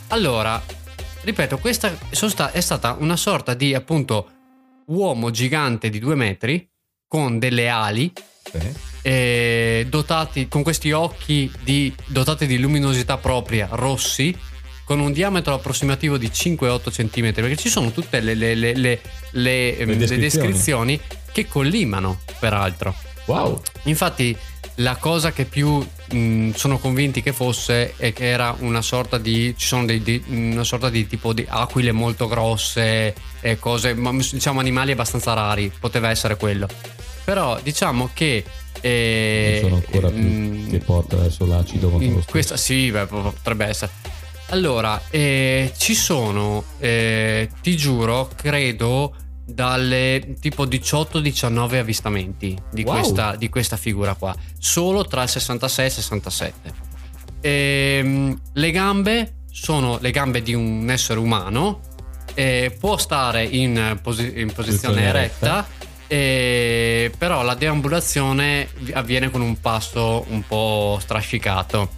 allora 0.07 0.59
ripeto 1.21 1.59
questa 1.59 1.95
è 2.51 2.59
stata 2.59 2.95
una 2.97 3.17
sorta 3.17 3.53
di 3.53 3.75
appunto 3.75 4.29
uomo 4.87 5.29
gigante 5.29 5.91
di 5.91 5.99
due 5.99 6.15
metri 6.15 6.67
con 7.13 7.37
delle 7.37 7.69
ali 7.69 8.11
eh. 9.03 9.85
dotati 9.87 10.47
con 10.47 10.63
questi 10.63 10.91
occhi 10.91 11.51
di, 11.61 11.93
dotati 12.07 12.47
di 12.47 12.57
luminosità 12.57 13.17
propria 13.17 13.67
rossi 13.73 14.35
con 14.83 14.99
un 14.99 15.11
diametro 15.11 15.53
approssimativo 15.53 16.17
di 16.17 16.31
5-8 16.33 16.89
cm 16.89 17.33
perché 17.33 17.55
ci 17.55 17.69
sono 17.69 17.91
tutte 17.91 18.19
le, 18.19 18.33
le, 18.33 18.55
le, 18.55 18.73
le 18.73 19.75
descrizioni. 19.77 20.17
descrizioni 20.17 20.99
che 21.31 21.47
collimano 21.47 22.19
peraltro 22.39 22.95
wow 23.25 23.61
infatti 23.83 24.35
la 24.77 24.95
cosa 24.95 25.31
che 25.31 25.45
più 25.45 25.85
mh, 26.13 26.53
sono 26.53 26.79
convinti 26.79 27.21
che 27.21 27.31
fosse 27.31 27.93
è 27.95 28.11
che 28.11 28.27
era 28.27 28.55
una 28.57 28.81
sorta 28.81 29.19
di 29.19 29.53
ci 29.55 29.67
sono 29.67 29.85
dei, 29.85 30.01
di, 30.01 30.23
una 30.29 30.63
sorta 30.63 30.89
di 30.89 31.05
tipo 31.05 31.31
di 31.31 31.45
aquile 31.47 31.91
molto 31.91 32.27
grosse 32.27 33.13
e 33.39 33.59
cose 33.59 33.93
diciamo 33.93 34.59
animali 34.59 34.93
abbastanza 34.93 35.33
rari 35.33 35.71
poteva 35.79 36.09
essere 36.09 36.37
quello 36.37 36.67
però 37.23 37.59
diciamo 37.61 38.09
che 38.13 38.43
eh, 38.81 39.59
sono 39.61 39.75
ancora 39.75 40.09
più 40.09 40.21
mh, 40.21 40.69
che 40.69 40.79
porta 40.79 41.15
verso 41.15 41.45
l'acido 41.45 41.89
questa 42.29 42.57
sì 42.57 42.91
beh, 42.91 43.05
potrebbe 43.05 43.65
essere. 43.65 43.91
Allora 44.49 45.01
eh, 45.09 45.71
ci 45.77 45.95
sono 45.95 46.63
eh, 46.79 47.49
ti 47.61 47.77
giuro 47.77 48.29
credo 48.35 49.15
dalle 49.45 50.35
tipo 50.39 50.65
18-19 50.65 51.77
avvistamenti 51.77 52.57
di, 52.71 52.83
wow. 52.83 52.93
questa, 52.93 53.35
di, 53.35 53.49
questa, 53.49 53.77
figura 53.77 54.15
qua. 54.15 54.35
Solo 54.57 55.05
tra 55.05 55.23
il 55.23 55.29
66 55.29 55.83
e 55.83 55.87
il 55.87 55.93
67 55.93 56.91
ehm, 57.43 58.41
le 58.53 58.71
gambe 58.71 59.33
sono 59.51 59.97
le 60.01 60.11
gambe 60.11 60.41
di 60.41 60.53
un 60.53 60.89
essere 60.89 61.19
umano 61.19 61.81
eh, 62.33 62.75
può 62.79 62.97
stare 62.97 63.43
in, 63.43 63.99
posi- 64.01 64.39
in 64.39 64.51
posizione 64.51 65.03
eretta 65.03 65.67
e, 66.13 67.11
però 67.17 67.41
la 67.41 67.55
deambulazione 67.55 68.69
avviene 68.91 69.31
con 69.31 69.41
un 69.41 69.59
passo 69.59 70.23
un 70.29 70.45
po' 70.45 70.99
strascicato. 71.01 71.89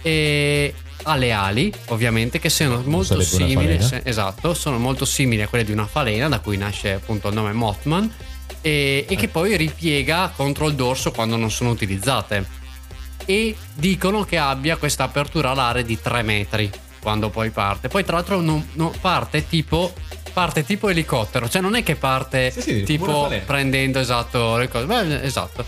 E 0.00 0.74
ha 1.02 1.16
le 1.16 1.32
ali 1.32 1.72
ovviamente 1.88 2.38
che 2.38 2.48
sono 2.48 2.80
molto 2.86 3.20
simili 3.20 3.82
se, 3.82 4.02
esatto 4.04 4.54
sono 4.54 4.78
molto 4.78 5.04
simili 5.04 5.42
a 5.42 5.48
quelle 5.48 5.64
di 5.64 5.72
una 5.72 5.86
falena 5.86 6.28
da 6.28 6.38
cui 6.38 6.56
nasce 6.56 6.92
appunto 6.92 7.26
il 7.28 7.34
nome 7.34 7.52
Mothman 7.52 8.12
e, 8.60 9.04
e 9.08 9.16
che 9.16 9.26
poi 9.26 9.56
ripiega 9.56 10.32
contro 10.34 10.68
il 10.68 10.74
dorso 10.74 11.10
quando 11.10 11.36
non 11.36 11.50
sono 11.50 11.70
utilizzate. 11.70 12.60
E 13.26 13.54
dicono 13.74 14.24
che 14.24 14.38
abbia 14.38 14.76
questa 14.76 15.04
apertura 15.04 15.50
alare 15.50 15.84
di 15.84 16.00
3 16.00 16.22
metri 16.22 16.70
quando 17.02 17.28
poi 17.28 17.50
parte. 17.50 17.88
Poi 17.88 18.02
tra 18.02 18.16
l'altro 18.16 18.40
non, 18.40 18.66
non 18.72 18.92
parte 18.98 19.46
tipo 19.46 19.92
parte 20.32 20.64
tipo 20.64 20.88
elicottero, 20.88 21.48
cioè 21.48 21.60
non 21.60 21.74
è 21.74 21.82
che 21.82 21.96
parte 21.96 22.50
sì, 22.50 22.60
sì, 22.60 22.82
tipo 22.82 23.32
prendendo 23.44 23.98
esatto 23.98 24.56
le 24.56 24.68
cose. 24.68 24.86
Beh, 24.86 25.22
esatto. 25.22 25.64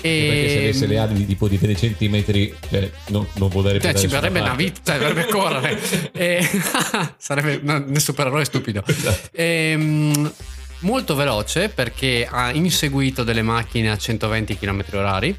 E... 0.00 0.26
Perché 0.28 0.48
se 0.48 0.58
avesse 0.58 0.86
le 0.86 0.98
ali 0.98 1.14
di 1.14 1.26
tipo 1.26 1.48
di 1.48 1.58
3 1.58 1.74
centimetri, 1.76 2.54
cioè, 2.70 2.90
non, 3.08 3.26
non 3.34 3.48
vorrebbe 3.48 3.80
cioè, 3.80 3.94
ci 3.94 4.06
verrebbe 4.06 4.40
una 4.40 4.54
vita, 4.54 4.80
cioè, 4.84 4.98
dovrebbe 4.98 5.26
correre. 5.30 5.80
e... 6.12 6.46
sarebbe 7.16 7.60
un 7.62 7.96
supereroe 7.96 8.44
stupido. 8.44 8.82
Esatto. 8.86 9.28
E, 9.32 9.70
ehm, 9.72 10.32
molto 10.80 11.14
veloce 11.14 11.68
perché 11.68 12.26
ha 12.30 12.52
inseguito 12.52 13.24
delle 13.24 13.42
macchine 13.42 13.90
a 13.90 13.96
120 13.96 14.58
km 14.58 14.84
orari 14.92 15.36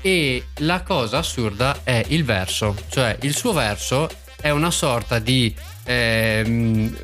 e 0.00 0.44
la 0.58 0.82
cosa 0.82 1.18
assurda 1.18 1.80
è 1.82 2.04
il 2.08 2.24
verso, 2.24 2.76
cioè 2.88 3.16
il 3.22 3.34
suo 3.34 3.52
verso 3.52 4.08
è 4.40 4.50
una 4.50 4.70
sorta 4.70 5.18
di 5.18 5.52
ehm, 5.84 6.96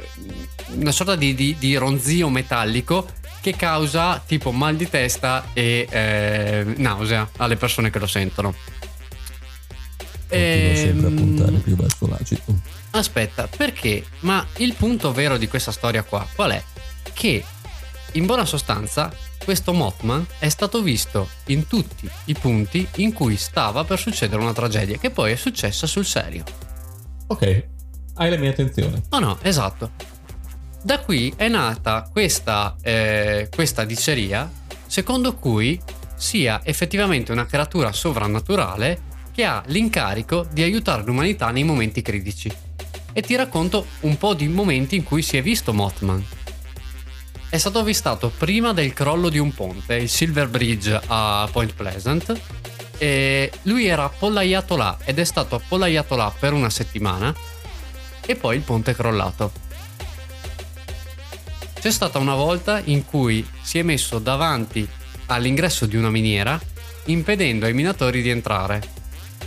una 0.75 0.93
sorta 0.93 1.17
di, 1.17 1.35
di- 1.35 1.57
di 1.59 1.77
ronzio 1.77 2.29
metallico 2.29 3.07
che 3.41 3.55
causa 3.57 4.23
tipo 4.25 4.53
mal 4.53 4.77
di 4.77 4.89
testa 4.89 5.49
e 5.53 5.87
eh, 5.91 6.65
nausea 6.77 7.29
alle 7.39 7.57
persone 7.57 7.91
che 7.91 7.99
lo 7.99 8.07
sentono. 8.07 8.55
Continuo 10.29 10.75
sempre 10.77 11.07
a 11.07 11.11
Ehm, 11.11 11.15
puntare 11.17 11.53
più 11.59 11.77
verso 11.77 12.07
l'acido. 12.07 12.43
Aspetta, 12.93 13.49
perché? 13.55 14.05
Ma 14.21 14.47
il 14.59 14.75
punto 14.75 15.13
vero 15.13 15.37
di 15.39 15.49
questa 15.49 15.73
storia 15.73 16.03
qua 16.03 16.27
qual 16.35 16.53
è? 16.53 16.63
Che 17.13 17.45
in 18.13 18.27
buona 18.27 18.45
sostanza 18.45 19.13
questo 19.45 19.73
Mothman 19.73 20.25
è 20.39 20.49
stato 20.49 20.81
visto 20.83 21.29
in 21.47 21.67
tutti 21.67 22.09
i 22.27 22.35
punti 22.35 22.87
in 22.97 23.13
cui 23.13 23.37
stava 23.37 23.83
per 23.85 23.99
succedere 23.99 24.41
una 24.41 24.53
tragedia, 24.53 24.99
che 24.99 25.11
poi 25.11 25.33
è 25.33 25.37
successa 25.37 25.87
sul 25.87 26.05
serio. 26.05 26.45
Ok, 27.27 27.65
hai 28.15 28.31
la 28.31 28.37
mia 28.37 28.51
attenzione. 28.51 29.03
Oh 29.11 29.19
no, 29.19 29.39
esatto. 29.43 29.91
Da 30.85 30.99
qui 30.99 31.33
è 31.37 31.47
nata 31.47 32.09
questa, 32.11 32.75
eh, 32.83 33.49
questa 33.55 33.85
diceria 33.85 34.51
secondo 34.85 35.37
cui 35.37 35.81
sia 36.17 36.61
effettivamente 36.65 37.31
una 37.31 37.47
creatura 37.47 37.93
sovrannaturale 37.93 39.11
che 39.33 39.45
ha 39.45 39.63
l'incarico 39.67 40.45
di 40.51 40.61
aiutare 40.63 41.05
l'umanità 41.05 41.51
nei 41.53 41.63
momenti 41.63 42.03
critici. 42.03 42.53
E 43.13 43.23
ti 43.23 43.37
racconto 43.37 43.87
un 44.01 44.19
po' 44.19 44.35
di 44.35 44.49
momenti 44.49 44.97
in 44.97 45.05
cui 45.05 45.23
si 45.23 45.37
è 45.37 45.43
visto 45.43 45.73
Mothman. 45.73 46.25
È 47.49 47.59
stato 47.59 47.79
avvistato 47.79 48.33
prima 48.37 48.73
del 48.73 48.93
crollo 48.93 49.29
di 49.29 49.39
un 49.39 49.55
ponte, 49.55 49.95
il 49.95 50.09
Silver 50.09 50.49
Bridge 50.49 51.01
a 51.07 51.49
Point 51.51 51.75
Pleasant. 51.75 52.41
E 52.99 53.53
lui 53.63 53.87
era 53.87 54.05
appollaiato 54.05 54.77
là 54.77 54.99
ed 55.05 55.21
è 55.21 55.25
stato 55.25 55.55
appollaiato 55.55 56.17
là 56.17 56.33
per 56.37 56.53
una 56.53 56.71
settimana 56.71 57.35
e 58.25 58.37
poi 58.37 58.57
il 58.57 58.63
ponte 58.63 58.91
è 58.93 58.95
crollato. 58.95 59.62
C'è 61.83 61.91
stata 61.91 62.21
una 62.21 62.37
volta 62.37 62.81
in 62.85 63.05
cui 63.05 63.45
si 63.61 63.81
è 63.81 63.83
messo 63.83 64.21
davanti 64.21 64.89
all'ingresso 65.27 65.85
di 65.85 65.97
una 65.97 66.11
miniera 66.11 66.57
impedendo 67.07 67.67
ai 67.67 67.75
minatori 67.75 68.23
di 68.23 68.29
entrare 68.29 68.81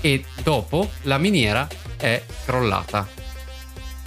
e 0.02 0.22
dopo 0.44 0.92
la 1.04 1.18
miniera 1.18 1.66
è 1.96 2.22
crollata. 2.44 3.08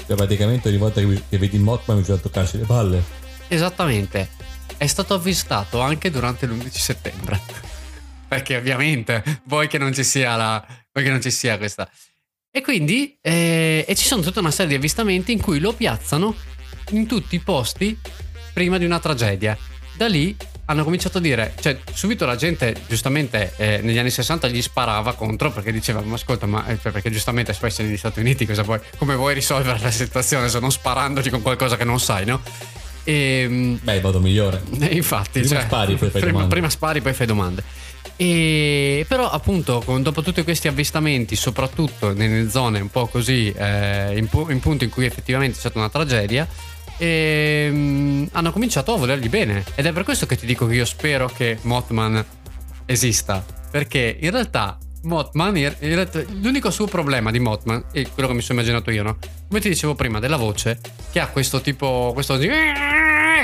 Cioè, 0.06 0.14
praticamente 0.14 0.68
ogni 0.68 0.76
volta 0.76 1.00
che, 1.00 1.38
vedi 1.38 1.56
Mothman 1.56 2.00
bisogna 2.00 2.18
toccarsi 2.18 2.58
le 2.58 2.64
palle. 2.66 3.02
Esattamente. 3.48 4.28
È 4.76 4.86
stato 4.86 5.14
avvistato 5.14 5.80
anche 5.80 6.10
durante 6.10 6.44
l'11 6.44 6.68
settembre. 6.68 7.40
Perché 8.28 8.58
ovviamente 8.58 9.40
vuoi 9.44 9.68
che 9.68 9.78
non 9.78 9.94
ci 9.94 10.04
sia 10.04 10.36
la. 10.36 10.62
vuoi 10.92 11.02
che 11.02 11.10
non 11.10 11.22
ci 11.22 11.30
sia 11.30 11.56
questa. 11.56 11.90
E 12.50 12.60
quindi. 12.60 13.16
eh, 13.22 13.86
e 13.88 13.94
ci 13.94 14.04
sono 14.04 14.20
tutta 14.20 14.40
una 14.40 14.50
serie 14.50 14.72
di 14.72 14.74
avvistamenti 14.74 15.32
in 15.32 15.40
cui 15.40 15.60
lo 15.60 15.72
piazzano 15.72 16.36
in 16.90 17.06
tutti 17.06 17.34
i 17.36 17.40
posti 17.40 17.98
prima 18.52 18.78
di 18.78 18.84
una 18.84 18.98
tragedia. 18.98 19.56
Da 19.94 20.06
lì 20.06 20.36
hanno 20.66 20.84
cominciato 20.84 21.18
a 21.18 21.20
dire, 21.20 21.54
cioè 21.60 21.78
subito 21.94 22.26
la 22.26 22.36
gente 22.36 22.76
giustamente 22.86 23.54
eh, 23.56 23.80
negli 23.82 23.96
anni 23.98 24.10
60 24.10 24.48
gli 24.48 24.60
sparava 24.60 25.14
contro 25.14 25.50
perché 25.50 25.72
diceva 25.72 26.02
ma 26.02 26.14
ascolta 26.14 26.44
ma 26.46 26.66
eh, 26.66 26.78
cioè, 26.80 26.92
perché 26.92 27.10
giustamente 27.10 27.52
sei 27.54 27.86
negli 27.86 27.96
Stati 27.96 28.20
Uniti 28.20 28.44
cosa 28.46 28.62
vuoi, 28.62 28.78
come 28.98 29.14
vuoi 29.16 29.32
risolvere 29.34 29.78
la 29.80 29.90
situazione 29.90 30.48
se 30.48 30.60
non 30.60 30.70
sparandoti 30.70 31.30
con 31.30 31.40
qualcosa 31.42 31.76
che 31.76 31.84
non 31.84 31.98
sai 31.98 32.26
no? 32.26 32.40
E, 33.02 33.78
Beh, 33.80 34.00
vado 34.00 34.20
migliore. 34.20 34.60
eh, 34.80 34.86
infatti, 34.94 35.40
Prima 35.40 35.54
cioè, 35.54 35.64
spari, 35.64 35.94
poi 35.96 36.10
fai 36.10 36.20
prima, 36.20 36.32
domande. 36.32 36.54
prima 36.54 36.68
spari, 36.70 37.00
poi 37.00 37.14
fai 37.14 37.26
domande. 37.26 37.62
E, 38.16 39.06
però, 39.08 39.30
appunto, 39.30 39.80
con- 39.84 40.02
dopo 40.02 40.20
tutti 40.22 40.42
questi 40.42 40.68
avvistamenti, 40.68 41.34
soprattutto 41.34 42.12
nelle 42.12 42.50
zone 42.50 42.80
un 42.80 42.90
po' 42.90 43.06
così, 43.06 43.50
eh, 43.56 44.14
in, 44.18 44.28
in 44.50 44.60
punti 44.60 44.84
in 44.84 44.90
cui 44.90 45.06
effettivamente 45.06 45.54
c'è 45.54 45.60
stata 45.60 45.78
una 45.78 45.88
tragedia, 45.88 46.46
ehm, 46.98 48.28
hanno 48.32 48.52
cominciato 48.52 48.94
a 48.94 48.98
volergli 48.98 49.28
bene. 49.28 49.64
Ed 49.74 49.86
è 49.86 49.92
per 49.92 50.04
questo 50.04 50.26
che 50.26 50.36
ti 50.36 50.46
dico 50.46 50.66
che 50.66 50.74
io 50.74 50.84
spero 50.84 51.28
che 51.28 51.58
Mothman 51.62 52.24
esista. 52.84 53.44
Perché 53.70 54.16
in 54.20 54.30
realtà 54.30 54.78
Mothman, 55.02 55.56
in 55.56 55.74
realtà, 55.80 56.22
l'unico 56.40 56.70
suo 56.70 56.86
problema 56.86 57.30
di 57.30 57.38
Mothman, 57.38 57.84
è 57.92 58.06
quello 58.12 58.28
che 58.28 58.34
mi 58.34 58.42
sono 58.42 58.58
immaginato 58.58 58.90
io, 58.90 59.02
no? 59.02 59.18
Come 59.46 59.60
ti 59.60 59.68
dicevo 59.68 59.94
prima, 59.94 60.18
della 60.18 60.36
voce, 60.36 60.80
che 61.10 61.20
ha 61.20 61.28
questo 61.28 61.60
tipo, 61.60 62.10
questo 62.12 62.36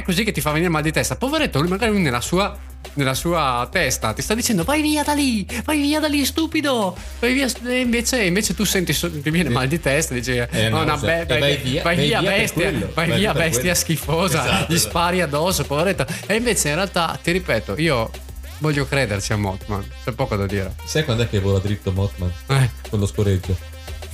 così 0.02 0.24
che 0.24 0.33
ti 0.33 0.40
fa 0.40 0.50
venire 0.50 0.70
mal 0.70 0.83
di 0.83 0.90
testa. 0.92 1.16
Poveretto, 1.16 1.61
lui 1.61 1.68
magari 1.68 1.92
lui 1.92 2.00
nella 2.02 2.20
sua, 2.20 2.57
nella 2.94 3.14
sua 3.14 3.66
testa 3.70 4.12
ti 4.12 4.22
sta 4.22 4.35
dicendo 4.35 4.62
vai 4.64 4.83
via 4.83 5.02
da 5.02 5.12
lì, 5.14 5.46
vai 5.64 5.80
via 5.80 6.00
da 6.00 6.09
lì, 6.09 6.24
stupido. 6.24 6.96
Vai 7.20 7.33
via, 7.35 7.48
e 7.66 7.80
invece, 7.80 8.22
invece 8.24 8.54
tu 8.54 8.64
senti, 8.64 8.92
ti 8.92 9.30
viene 9.30 9.48
mal 9.50 9.68
di 9.68 9.80
testa, 9.80 10.14
dici, 10.14 10.33
Eh, 10.33 10.72
"Oh, 10.72 10.85
no, 10.85 10.98
cioè, 10.98 11.24
be- 11.24 11.38
vai, 11.38 11.40
vai 11.40 11.57
via- 11.57 11.83
vai 11.83 11.96
via 11.96 12.22
bestia, 12.22 12.70
vai 12.72 13.09
vai 13.09 13.18
via 13.18 13.33
bestia 13.33 13.61
quello. 13.61 13.74
schifosa, 13.74 14.44
Esatto, 14.44 14.72
gli 14.72 14.76
esatto. 14.76 14.90
spari 14.90 15.20
addosso, 15.20 15.64
poveretto. 15.64 16.07
E 16.26 16.35
invece 16.37 16.68
in 16.70 16.74
realtà, 16.76 17.18
ti 17.22 17.30
ripeto, 17.33 17.74
io 17.78 18.11
voglio 18.59 18.87
crederci 18.87 19.33
a 19.33 19.37
Mothman, 19.37 19.85
c'è 20.04 20.12
poco 20.12 20.37
da 20.37 20.46
dire. 20.46 20.74
Sai 20.85 21.04
quando 21.04 21.24
è 21.24 21.28
che 21.28 21.40
vola 21.40 21.59
dritto 21.59 21.92
Mothman? 21.92 22.33
Eh. 22.48 22.70
Con 22.88 22.98
lo 23.00 23.07
scoreggio. 23.07 23.57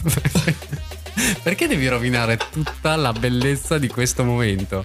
Perché 1.42 1.66
devi 1.66 1.86
rovinare 1.88 2.38
tutta 2.50 2.96
la 2.96 3.12
bellezza 3.12 3.78
di 3.78 3.88
questo 3.88 4.24
momento? 4.24 4.84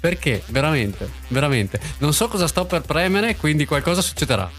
Perché? 0.00 0.42
Veramente, 0.46 1.08
veramente. 1.28 1.80
Non 1.98 2.12
so 2.12 2.28
cosa 2.28 2.46
sto 2.46 2.64
per 2.66 2.82
premere, 2.82 3.36
quindi 3.36 3.64
qualcosa 3.66 4.00
succederà. 4.00 4.50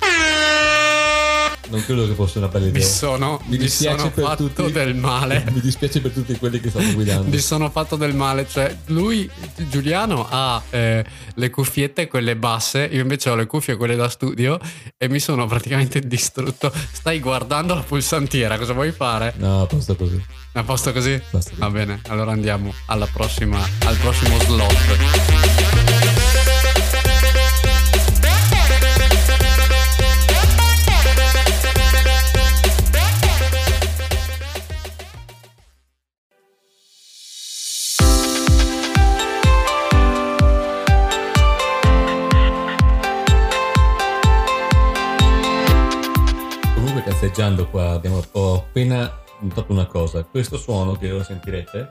Non 1.70 1.86
credo 1.86 2.08
che 2.08 2.16
fosse 2.16 2.40
una 2.40 2.48
bella 2.48 2.66
idea. 2.66 2.82
Mi 2.82 2.88
sono, 2.88 3.40
Mi 3.46 3.58
mi 3.60 3.68
sono 3.68 4.10
fatto 4.10 4.48
tutti. 4.50 4.72
del 4.72 4.96
male. 4.96 5.46
Mi 5.54 5.60
dispiace 5.60 6.02
per 6.02 6.10
tutti 6.12 6.36
quelli 6.36 6.60
che 6.60 6.72
stanno 6.72 6.94
guidando. 6.94 7.30
Mi 7.30 7.38
sono 7.38 7.70
fatto 7.70 7.96
del 7.96 8.16
male, 8.16 8.48
cioè 8.50 8.76
lui, 8.88 9.30
Giuliano, 9.56 10.26
ha 10.28 10.60
eh, 10.72 11.06
le 11.36 11.50
cuffiette, 11.52 12.08
quelle 12.08 12.36
basse, 12.36 12.90
io 12.92 13.02
invece 13.02 13.30
ho 13.30 13.36
le 13.36 13.46
cuffie, 13.46 13.76
quelle 13.78 13.96
da 13.96 14.10
studio, 14.10 14.60
e 14.98 15.08
mi 15.10 15.20
sono 15.20 15.46
praticamente 15.46 16.00
distrutto. 16.08 16.74
Stai 16.92 17.20
guardando 17.20 17.76
la 17.76 17.82
pulsantiera, 17.82 18.58
cosa 18.58 18.74
vuoi 18.74 18.92
fare? 18.92 19.36
No, 19.38 19.68
basta 19.72 19.94
così. 19.94 20.20
A 20.54 20.64
posto 20.64 20.92
così? 20.92 21.22
Basta. 21.30 21.52
Va 21.56 21.70
bene, 21.70 22.02
allora 22.08 22.32
andiamo 22.32 22.74
alla 22.88 23.08
prossima, 23.12 23.60
al 23.86 23.96
prossimo 23.98 24.40
slot. 24.40 25.38
Qua 47.72 47.92
abbiamo 47.92 48.24
appena 48.32 49.24
notato 49.42 49.72
una 49.72 49.86
cosa. 49.86 50.24
Questo 50.24 50.58
suono 50.58 50.94
che 50.94 51.12
ora 51.12 51.24
sentirete 51.24 51.88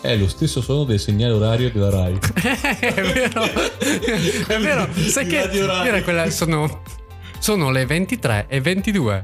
è 0.00 0.14
lo 0.16 0.28
stesso 0.28 0.60
suono 0.60 0.84
del 0.84 1.00
segnale 1.00 1.32
orario 1.32 1.70
della 1.72 1.90
Rai. 1.90 2.18
è 2.80 2.92
vero, 3.02 3.42
è 3.42 4.58
vero. 4.60 4.88
Sai 4.94 5.26
che 5.26 5.38
era 5.50 6.02
quella- 6.02 6.30
sono, 6.30 6.82
sono 7.38 7.70
le 7.70 7.84
23 7.86 8.46
e 8.48 8.60
22. 8.60 9.22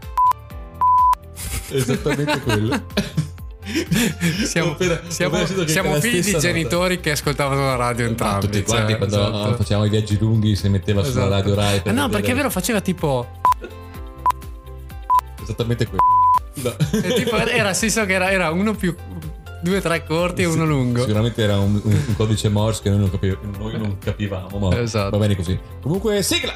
Esattamente 1.70 2.40
quello. 2.40 2.82
Siamo, 4.44 4.72
appena- 4.72 5.00
siamo- 5.08 5.46
siamo 5.66 5.98
figli 5.98 6.22
di 6.22 6.38
genitori 6.38 7.00
che 7.00 7.12
ascoltavano 7.12 7.64
la 7.64 7.76
radio 7.76 8.04
entrambi. 8.04 8.44
Tutti 8.44 8.62
quanti 8.62 8.90
cioè, 8.92 8.98
quando 8.98 9.16
esatto. 9.28 9.56
facevamo 9.56 9.86
i 9.86 9.88
viaggi 9.88 10.18
lunghi 10.18 10.54
si 10.54 10.68
metteva 10.68 11.02
sulla 11.02 11.22
Esatto. 11.24 11.34
radio 11.34 11.54
Rai. 11.54 11.78
Ah, 11.78 11.80
per 11.80 11.92
no, 11.94 12.02
vedere- 12.02 12.10
perché 12.20 12.32
è 12.32 12.34
vero, 12.36 12.50
faceva 12.50 12.80
tipo. 12.82 13.26
Esattamente 15.42 15.86
quello. 15.86 16.02
No. 16.54 16.74
tipo 17.14 17.36
era, 17.36 17.74
sì, 17.74 17.90
so 17.90 18.04
che 18.06 18.12
era, 18.14 18.30
era 18.30 18.50
uno 18.50 18.74
più. 18.74 18.94
Due, 19.62 19.80
tre 19.80 20.04
corti 20.04 20.42
e 20.42 20.44
uno 20.44 20.66
lungo. 20.66 21.00
Sicuramente 21.00 21.42
era 21.42 21.58
un, 21.58 21.80
un- 21.82 22.02
un 22.08 22.14
codice 22.16 22.50
Morse 22.50 22.82
che 22.82 22.90
noi 22.90 22.98
non, 22.98 23.10
capi- 23.10 23.38
noi 23.58 23.78
non 23.78 23.96
capivamo, 23.98 24.58
ma 24.58 24.78
Esatto. 24.78 25.10
va 25.10 25.18
bene 25.18 25.34
così. 25.36 25.58
Comunque! 25.80 26.22
Sigla! 26.22 26.52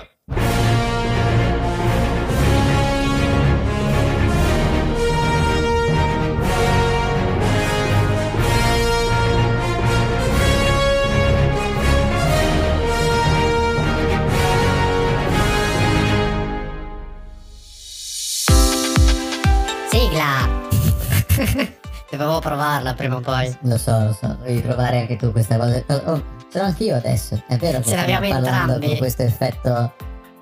Provarla 22.48 22.94
prima 22.94 23.16
o 23.16 23.20
poi. 23.20 23.56
Lo 23.62 23.76
so, 23.78 23.98
lo 23.98 24.16
so, 24.18 24.37
devi 24.42 24.61
provare 24.61 25.00
anche 25.00 25.16
tu 25.16 25.30
questa 25.32 25.56
cosa. 25.56 25.82
Oh, 26.06 26.22
Ce 26.50 26.58
l'ho 26.58 26.64
anch'io 26.64 26.96
adesso. 26.96 27.42
È 27.46 27.56
vero 27.56 27.78
che 27.80 27.88
Ce 27.90 27.96
l'abbiamo 27.96 28.24
stiamo 28.24 28.42
parlando 28.42 28.72
entrambi. 28.74 28.87
con 28.87 28.96
questo 28.96 29.22
effetto. 29.22 29.92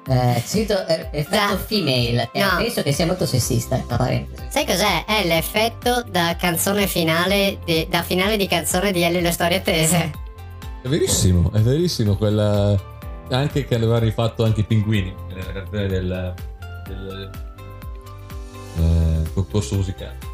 Eh, 0.09 0.41
scritto 0.47 0.87
eh, 0.87 1.09
effetto 1.11 1.53
Da- 1.55 1.59
female. 1.59 2.29
Eh, 2.33 2.41
No. 2.41 2.49
penso 2.59 2.83
che 2.83 2.93
sia 2.93 3.07
molto 3.07 3.27
sessista, 3.27 3.77
tra 3.89 3.97
parentesi. 3.97 4.45
Sai 4.51 4.65
cos'è? 4.65 5.05
È 5.05 5.27
l'effetto 5.27 6.05
da 6.09 6.37
canzone 6.39 6.87
finale, 6.87 7.59
di- 7.65 7.89
da 7.91 8.03
finale 8.03 8.37
di 8.37 8.47
canzone 8.47 8.93
di 8.93 9.03
Ellie 9.03 9.21
le 9.21 9.33
storie 9.33 9.61
tese. 9.63 10.13
È 10.83 10.87
verissimo, 10.89 11.51
è 11.53 11.59
verissimo. 11.59 12.17
Quella. 12.17 12.81
Anche 13.31 13.65
che 13.67 13.75
aveva 13.75 13.99
rifatto 13.99 14.45
anche 14.45 14.61
i 14.61 14.65
pinguini 14.65 15.13
nella 15.35 15.53
canzone 15.53 15.89
del. 15.89 16.35
del 16.87 17.31
eh, 18.79 19.31
concorso 19.35 19.75
musicale. 19.75 20.26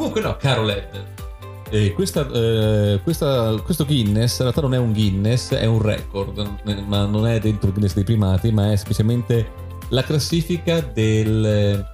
Comunque, 0.00 0.22
no, 0.22 0.36
caro 0.38 0.62
Led. 0.64 0.88
eh, 1.70 1.92
questa, 1.92 2.26
eh, 2.32 3.00
questa- 3.04 3.54
questo 3.62 3.84
Guinness 3.84 4.32
in 4.38 4.42
realtà 4.44 4.60
non 4.62 4.72
è 4.74 4.78
un 4.78 4.92
Guinness, 4.94 5.52
è 5.52 5.66
un 5.66 5.80
record, 5.82 6.38
eh, 6.64 6.74
ma 6.86 7.04
non 7.04 7.26
è 7.26 7.38
dentro 7.38 7.66
il 7.68 7.72
Guinness 7.74 7.94
dei 7.94 8.04
primati, 8.04 8.50
ma 8.50 8.72
è 8.72 8.76
semplicemente 8.76 9.68
la 9.90 10.02
classifica 10.02 10.80
del, 10.80 11.86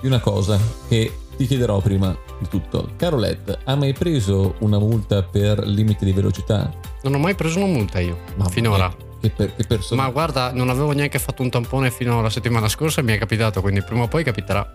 di 0.00 0.06
una 0.06 0.20
cosa 0.20 0.56
che 0.88 1.12
ti 1.36 1.46
chiederò 1.46 1.80
prima 1.80 2.16
di 2.38 2.46
tutto. 2.48 2.90
Caro 2.96 3.16
Led, 3.18 3.58
ha 3.64 3.74
mai 3.74 3.92
preso 3.92 4.54
una 4.60 4.78
multa 4.78 5.22
per 5.24 5.66
limite 5.66 6.04
di 6.04 6.12
velocità? 6.12 6.70
Non 7.02 7.14
ho 7.14 7.18
mai 7.18 7.34
preso 7.34 7.58
una 7.58 7.66
multa 7.72 7.98
io, 7.98 8.18
Mamma 8.36 8.50
finora. 8.50 8.86
mia, 8.86 8.96
Che, 9.20 9.30
per- 9.30 9.54
che 9.56 9.64
persona. 9.66 10.02
Ma 10.02 10.10
guarda, 10.10 10.52
non 10.52 10.70
avevo 10.70 10.92
neanche 10.92 11.18
fatto 11.18 11.42
un 11.42 11.50
tampone 11.50 11.90
fino 11.90 12.18
alla 12.20 12.30
settimana 12.30 12.68
scorsa 12.68 13.00
e 13.00 13.04
mi 13.04 13.12
è 13.12 13.18
capitato, 13.18 13.60
quindi 13.60 13.82
prima 13.82 14.04
o 14.04 14.08
poi 14.08 14.22
capiterà. 14.24 14.72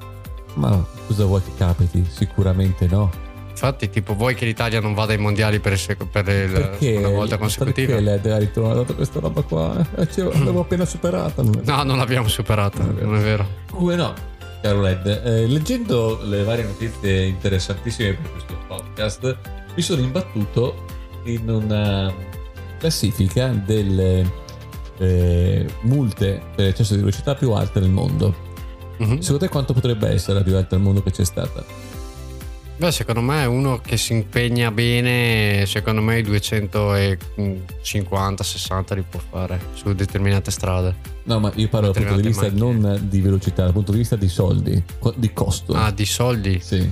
Ma 0.57 0.85
cosa 1.07 1.25
vuoi 1.25 1.41
che 1.43 1.51
capiti? 1.57 2.05
Sicuramente 2.09 2.87
no. 2.87 3.11
Infatti, 3.49 3.89
tipo, 3.89 4.13
vuoi 4.13 4.35
che 4.35 4.45
l'Italia 4.45 4.79
non 4.79 4.93
vada 4.93 5.13
ai 5.13 5.17
mondiali 5.17 5.59
per, 5.59 5.79
per 6.11 6.27
il- 6.27 6.51
Perché? 6.51 6.95
una 6.97 7.09
volta 7.09 7.37
consecutiva? 7.37 7.95
Perché 7.95 8.19
lei 8.21 8.31
ha 8.33 8.37
ritrovato 8.37 8.93
questa 8.93 9.19
roba 9.19 9.41
qua? 9.41 9.85
Ce 10.11 10.23
l'avevo 10.23 10.59
appena 10.65 10.85
superata. 10.85 11.41
Non 11.41 11.59
è. 11.59 11.61
No, 11.63 11.83
non 11.83 11.97
l'abbiamo 11.97 12.27
superata, 12.27 12.83
Non 12.83 12.91
è 12.91 12.93
vero. 12.93 13.05
non 13.07 13.15
è 13.15 13.21
vero. 13.23 13.47
Come 13.71 13.95
no? 13.95 14.13
Caro 14.61 14.81
Led, 14.81 15.05
eh, 15.07 15.47
leggendo 15.47 16.19
le 16.23 16.43
varie 16.43 16.63
notizie 16.65 17.25
interessantissime 17.25 18.13
per 18.13 18.31
questo 18.31 18.57
podcast, 18.67 19.37
mi 19.75 19.81
sono 19.81 20.01
imbattuto 20.01 20.85
in 21.25 21.47
una 21.49 22.11
classifica 22.79 23.47
delle 23.49 24.45
eh, 24.97 25.65
multe 25.81 26.41
per 26.55 26.67
eccesso 26.67 26.93
di 26.93 26.99
velocità 26.99 27.35
più 27.35 27.51
alte 27.51 27.79
nel 27.79 27.89
mondo. 27.89 28.45
Mhm. 28.97 29.19
Secondo 29.19 29.45
te 29.45 29.49
quanto 29.49 29.73
potrebbe 29.73 30.07
essere 30.09 30.39
alta 30.39 30.75
al 30.75 30.81
mondo 30.81 31.01
che 31.03 31.11
c'è 31.11 31.25
stata? 31.25 31.63
Beh, 32.77 32.91
secondo 32.91 33.21
me 33.21 33.41
è 33.41 33.45
uno 33.45 33.79
che 33.79 33.97
si 33.97 34.13
impegna 34.13 34.69
bene, 34.69 35.65
secondo 35.65 35.99
me 36.01 36.19
i 36.19 36.23
250-60 36.23 38.93
li 38.95 39.03
può 39.09 39.19
fare 39.31 39.59
su 39.73 39.91
determinate 39.93 40.51
strade. 40.51 40.93
No, 41.23 41.39
ma 41.39 41.51
io 41.55 41.67
parlo 41.69 41.91
dal 41.91 42.03
punto 42.03 42.21
di 42.21 42.27
vista 42.27 42.43
Determinate 42.47 42.99
non 42.99 43.09
di 43.09 43.19
velocità, 43.21 43.63
dal 43.63 43.73
punto 43.73 43.91
di 43.93 43.97
vista 43.97 44.15
di 44.15 44.29
soldi, 44.29 44.83
di 45.15 45.33
costo. 45.33 45.73
Ah, 45.73 45.89
di 45.91 46.05
soldi? 46.05 46.59
Sì. 46.61 46.87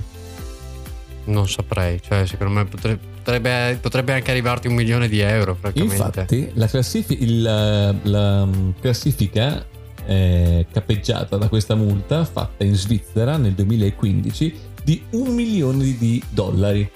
Non 1.26 1.48
saprei, 1.48 2.00
cioè 2.02 2.26
secondo 2.26 2.52
me 2.52 2.64
potre- 2.66 2.98
potrebbe, 2.98 3.78
potrebbe 3.80 4.12
anche 4.12 4.30
arrivarti 4.32 4.66
un 4.68 4.74
milione 4.74 5.08
di 5.08 5.20
euro. 5.20 5.56
Infatti, 5.72 6.50
la, 6.54 6.66
classifi- 6.66 7.22
il- 7.22 7.42
la, 7.42 7.94
la, 8.02 8.48
classifica 8.80 9.64
è 10.06 10.64
capeggiata 10.72 11.36
da 11.36 11.48
questa 11.48 11.74
multa 11.74 12.24
fatta 12.24 12.64
in 12.64 12.74
Svizzera 12.74 13.36
nel 13.36 13.52
2015 13.52 14.54
di 14.84 15.02
un 15.10 15.34
milione 15.34 15.96
di- 15.98 16.22
dollari. 16.30 16.88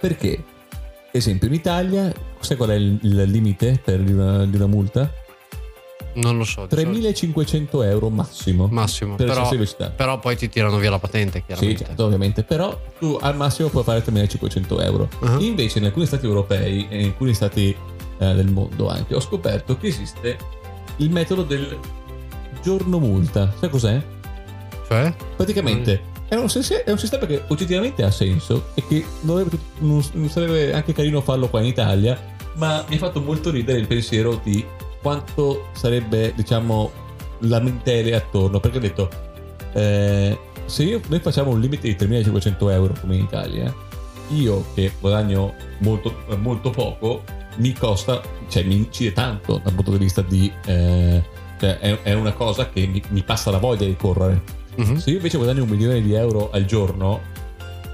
Perché? 0.00 0.42
Esempio, 1.12 1.46
in 1.48 1.54
Italia, 1.54 2.12
sai 2.40 2.56
qual 2.56 2.70
è 2.70 2.74
il, 2.74 2.98
il 3.02 3.22
limite 3.30 3.80
per 3.84 4.00
di 4.00 4.12
una, 4.12 4.44
di 4.46 4.56
una 4.56 4.66
multa? 4.66 5.12
Non 6.14 6.36
lo 6.36 6.44
so. 6.44 6.66
di 6.66 6.74
soldi. 6.74 7.00
3.500 7.00 7.84
euro 7.84 8.08
massimo. 8.08 8.68
Massimo. 8.70 9.16
per 9.16 9.26
Però, 9.26 9.90
però 9.96 10.18
poi 10.18 10.36
ti 10.36 10.48
tirano 10.48 10.78
via 10.78 10.90
la 10.90 10.98
patente, 10.98 11.38
Sì, 11.40 11.44
chiaramente. 11.46 11.84
certo, 11.84 12.04
ovviamente, 12.04 12.42
però 12.44 12.80
tu 12.98 13.18
al 13.20 13.36
massimo 13.36 13.68
puoi 13.68 13.82
fare 13.84 14.04
3.500 14.04 14.82
euro. 14.82 15.08
Ah. 15.20 15.36
Invece 15.40 15.78
in 15.78 15.84
alcuni 15.86 16.06
stati 16.06 16.24
europei 16.24 16.86
e 16.88 17.00
in 17.00 17.06
alcuni 17.06 17.34
stati 17.34 17.74
eh, 18.18 18.34
del 18.34 18.48
mondo 18.48 18.88
anche 18.88 19.14
ho 19.14 19.20
scoperto 19.20 19.76
che 19.76 19.88
esiste 19.88 20.38
il 20.98 21.10
metodo 21.10 21.42
del 21.42 21.76
giorno 22.64 22.98
multa. 22.98 23.52
Sai 23.60 23.68
cos'è? 23.68 24.02
Cioè? 24.88 25.14
Praticamente 25.36 26.12
è, 26.28 26.34
un, 26.36 26.48
è 26.84 26.90
un 26.90 26.98
sistema 26.98 27.26
che 27.26 27.42
oggettivamente 27.48 28.02
ha 28.02 28.10
senso 28.10 28.70
e 28.74 28.82
che 28.88 29.04
non, 29.20 29.36
dovrebbe- 29.36 29.58
non- 29.78 30.04
non 30.12 30.28
sarebbe 30.28 30.72
anche 30.72 30.92
carino 30.92 31.20
farlo 31.20 31.48
qua 31.48 31.60
in 31.60 31.66
Italia, 31.66 32.18
ma 32.54 32.84
mi 32.88 32.96
ha 32.96 32.98
fatto 32.98 33.20
molto 33.20 33.50
ridere 33.50 33.78
il 33.78 33.86
pensiero 33.86 34.40
di 34.42 34.64
quanto 35.02 35.68
sarebbe, 35.72 36.32
diciamo, 36.34 36.90
lamentele 37.40 38.14
attorno. 38.14 38.58
Perché 38.60 38.78
ho 38.78 38.80
detto, 38.80 39.08
eh, 39.74 40.38
se 40.64 40.82
io- 40.84 41.00
noi 41.08 41.20
facciamo 41.20 41.50
un 41.50 41.60
limite 41.60 41.86
di 41.86 41.94
3.500 41.94 42.70
euro 42.70 42.94
come 43.00 43.16
in 43.16 43.22
Italia, 43.24 43.72
io 44.30 44.64
che 44.74 44.90
guadagno 44.98 45.54
molto, 45.80 46.14
molto 46.38 46.70
poco, 46.70 47.22
mi 47.56 47.72
costa, 47.74 48.20
cioè 48.48 48.62
mi 48.64 48.76
incide 48.76 49.12
tanto 49.12 49.60
dal 49.62 49.72
punto 49.74 49.92
di 49.92 49.98
vista 49.98 50.22
di... 50.22 50.50
eh, 50.66 51.42
cioè 51.64 51.78
è, 51.78 51.98
è 52.02 52.12
una 52.12 52.32
cosa 52.32 52.68
che 52.68 52.86
mi, 52.86 53.02
mi 53.08 53.22
passa 53.22 53.50
la 53.50 53.58
voglia 53.58 53.86
di 53.86 53.96
correre. 53.96 54.42
Mhm. 54.76 54.96
Se 54.96 55.10
io 55.10 55.16
invece 55.16 55.36
guadagno 55.36 55.62
un 55.62 55.68
milione 55.68 56.02
di 56.02 56.12
euro 56.14 56.50
al 56.52 56.64
giorno, 56.64 57.20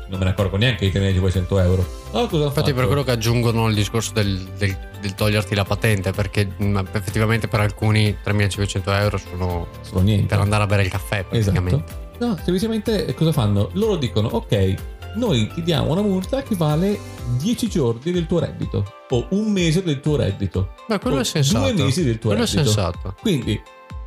non 0.09 0.19
me 0.19 0.25
ne 0.25 0.31
accorgo 0.31 0.57
neanche 0.57 0.91
di 0.91 0.99
3.500 0.99 1.63
euro. 1.63 1.87
Allora 2.13 2.29
cosa 2.29 2.45
ho 2.45 2.47
Infatti, 2.49 2.73
per 2.73 2.87
quello 2.87 3.05
che 3.05 3.13
aggiungono 3.13 3.69
il 3.69 3.75
discorso 3.75 4.13
del, 4.13 4.39
del- 4.59 4.89
del 5.01 5.15
toglierti 5.15 5.55
la 5.55 5.65
patente, 5.65 6.11
perché 6.13 6.47
mh, 6.57 6.81
effettivamente 6.93 7.49
per 7.49 7.61
alcuni 7.61 8.17
3.500 8.25 9.01
euro 9.01 9.19
sono 9.19 9.67
Sono 9.83 10.01
niente. 10.01 10.27
per 10.27 10.41
andare 10.41 10.63
a 10.65 10.67
bere 10.67 10.83
il 10.83 10.91
caffè, 10.91 11.25
praticamente. 11.25 11.85
Esatto. 11.87 12.09
No, 12.27 12.37
semplicemente 12.37 13.07
eh, 13.07 13.15
cosa 13.15 13.33
fanno? 13.33 13.71
Loro 13.75 13.97
dicono, 13.97 14.29
ok, 14.29 14.75
noi 15.15 15.49
ti 15.53 15.63
diamo 15.63 15.91
una 15.91 16.03
multa 16.03 16.43
che 16.43 16.55
vale 16.55 16.99
10 17.39 17.69
giorni 17.69 18.13
del 18.13 18.27
tuo 18.27 18.39
reddito 18.39 18.93
o 19.11 19.27
un 19.31 19.51
mese 19.51 19.83
del 19.83 20.01
tuo 20.01 20.17
reddito. 20.17 20.75
Beh, 20.87 20.99
quello 20.99 21.21
è 21.21 21.25
sensato. 21.25 21.73
Due 21.73 21.85
mesi 21.85 22.05
del 22.05 22.19
tuo 22.19 22.31
quello 22.31 22.45
è 22.45 22.47
reddito. 22.47 22.65
sensato. 22.65 23.15
Quindi 23.21 23.61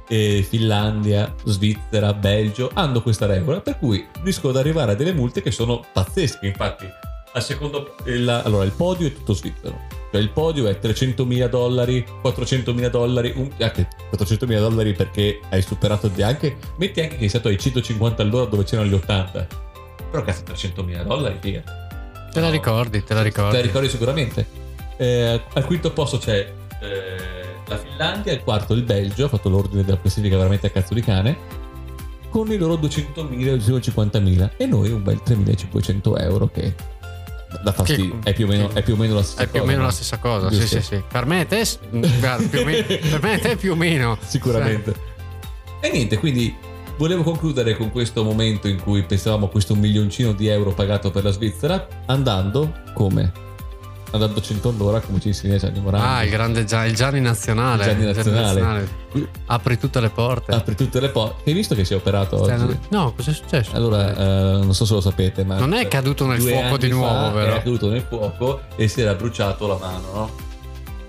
eh, 0.07 0.45
Finlandia, 0.47 1.33
Svizzera, 1.43 2.13
Belgio 2.13 2.69
hanno 2.73 3.01
questa 3.01 3.25
regola 3.25 3.61
per 3.61 3.77
cui 3.77 4.05
riescono 4.21 4.53
ad 4.53 4.59
arrivare 4.59 4.93
a 4.93 4.95
delle 4.95 5.13
multe 5.13 5.41
che 5.41 5.51
sono 5.51 5.83
pazzesche. 5.91 6.47
Infatti, 6.47 6.85
secondo 7.39 7.95
il, 8.05 8.27
allora, 8.27 8.63
il 8.63 8.71
podio 8.71 9.07
è 9.07 9.13
tutto 9.13 9.33
svizzero. 9.33 10.01
Cioè 10.11 10.21
il 10.21 10.29
podio 10.29 10.67
è 10.67 10.77
300.000 10.79 11.49
dollari, 11.49 12.05
400.000 12.23 12.87
dollari, 12.87 13.33
un, 13.35 13.49
anche 13.59 13.87
400.000 14.11 14.59
dollari 14.59 14.93
perché 14.93 15.39
hai 15.49 15.61
superato 15.63 16.11
anche. 16.21 16.55
Metti 16.77 17.01
anche 17.01 17.13
che 17.15 17.21
sei 17.21 17.29
stato 17.29 17.47
ai 17.47 17.57
150 17.57 18.21
all'ora 18.21 18.45
dove 18.45 18.63
c'erano 18.63 18.89
gli 18.89 18.93
80. 18.93 19.71
Però 20.13 20.23
cazzo 20.23 20.43
300.000 20.43 21.04
dollari, 21.06 21.38
figa. 21.41 21.63
Te 22.32 22.39
la 22.39 22.52
ricordi, 22.52 23.04
te 23.04 23.15
la 23.15 23.23
ricordi. 23.23 23.49
Te 23.49 23.58
la 23.58 23.63
ricordi 23.63 23.89
sicuramente. 23.89 24.45
Eh, 24.97 25.41
al 25.54 25.65
quinto 25.65 25.91
posto 25.91 26.19
c'è 26.19 26.54
eh, 26.82 27.45
la 27.65 27.78
Finlandia, 27.78 28.32
al 28.32 28.43
quarto 28.43 28.76
il 28.76 28.84
Belgio, 28.84 29.26
ha 29.26 29.28
fatto 29.28 29.49
l'ordine 29.49 29.84
della 29.84 29.97
classifica 29.99 30.38
veramente 30.38 30.67
a 30.67 30.69
cazzo 30.69 30.93
di 30.93 31.02
cane, 31.02 31.36
con 32.30 32.52
i 32.52 32.58
loro 32.58 32.76
200.000 32.76 33.47
e 33.47 33.56
250.000 33.58 34.49
e 34.56 34.65
noi 34.67 34.91
un 34.91 35.02
bel 35.02 35.19
3.500 35.26 36.21
euro 36.21 36.47
che 36.47 36.76
da 37.63 37.71
fastidio, 37.71 38.19
Che- 38.19 38.30
è, 38.30 38.34
più 38.36 38.45
o 38.45 38.49
meno, 38.49 38.67
che- 38.67 38.80
è 38.80 38.84
più 38.84 38.93
o 38.93 38.97
meno 38.97 39.15
la 39.15 39.23
stessa 39.23 39.41
È 39.41 39.47
più 39.47 39.62
o 39.62 39.62
cosa, 39.62 39.71
meno 39.71 39.82
no? 39.82 39.88
la 39.88 39.93
stessa 39.93 40.17
cosa, 40.19 40.52
sì, 40.52 40.67
sì, 40.67 40.82
sì. 40.84 41.04
Per 41.12 41.26
me 41.26 41.47
te, 41.47 41.65
guarda, 42.19 42.48
più 42.48 42.60
o 42.60 42.65
meno, 42.65 42.85
per 43.10 43.21
me 43.23 43.40
te 43.40 43.56
più 43.56 43.71
o 43.71 43.75
meno. 43.75 44.15
Sicuramente. 44.23 44.94
E 45.81 45.90
niente, 45.90 46.19
quindi 46.19 46.56
volevo 46.98 47.23
concludere 47.23 47.75
con 47.75 47.91
questo 47.91 48.23
momento 48.23 48.67
in 48.67 48.81
cui 48.81 49.04
pensavamo 49.04 49.46
a 49.46 49.50
questo 49.50 49.75
milioncino 49.75 50.31
di 50.33 50.48
euro 50.48 50.71
pagato 50.71 51.12
per 51.12 51.23
la 51.23 51.31
Svizzera, 51.31 51.87
andando 52.06 52.71
come? 52.94 53.31
Andando 54.12 54.39
100 54.41 54.69
all'ora 54.69 55.00
come 55.00 55.19
ci 55.19 55.29
insegna 55.29 55.58
Gianni 55.58 55.79
Morandi. 55.79 56.06
Ah, 56.08 56.23
il 56.23 56.29
grande 56.29 56.65
Gia- 56.65 56.85
il 56.85 56.94
Gianni 56.94 57.19
nazionale. 57.19 57.83
Il 57.83 57.89
Gianni 57.89 58.06
nazionale. 58.06 58.62
nazionale. 58.62 58.87
Apri 59.48 59.79
tutte 59.79 60.00
le 60.00 60.10
porte. 60.10 60.52
Apri 60.52 60.75
tutte 60.75 61.00
le 61.00 61.10
porte. 61.10 61.50
Hai 61.50 61.56
visto 61.56 61.73
che 61.73 61.83
si 61.83 61.94
è 61.94 61.96
operato 61.96 62.46
Cioè, 62.46 62.60
oggi? 62.62 62.77
no, 62.89 63.12
cosa 63.15 63.31
è 63.31 63.33
successo? 63.33 63.75
Allora, 63.75 64.15
eh, 64.15 64.23
non 64.63 64.75
so 64.75 64.85
se 64.85 64.94
lo 64.94 65.02
sapete, 65.02 65.44
ma 65.44 65.58
Non 65.58 65.73
è 65.73 65.87
caduto 65.87 66.27
nel 66.27 66.39
fuoco 66.39 66.77
di 66.77 66.89
nuovo, 66.89 67.31
vero? 67.33 67.52
Era 67.54 67.58
caduto 67.63 67.89
nel 67.89 68.02
fuoco 68.08 68.62
e 68.75 68.87
si 68.87 69.02
era 69.02 69.15
bruciato 69.15 69.65
la 69.65 69.77
mano, 69.77 70.12
no? 70.13 70.29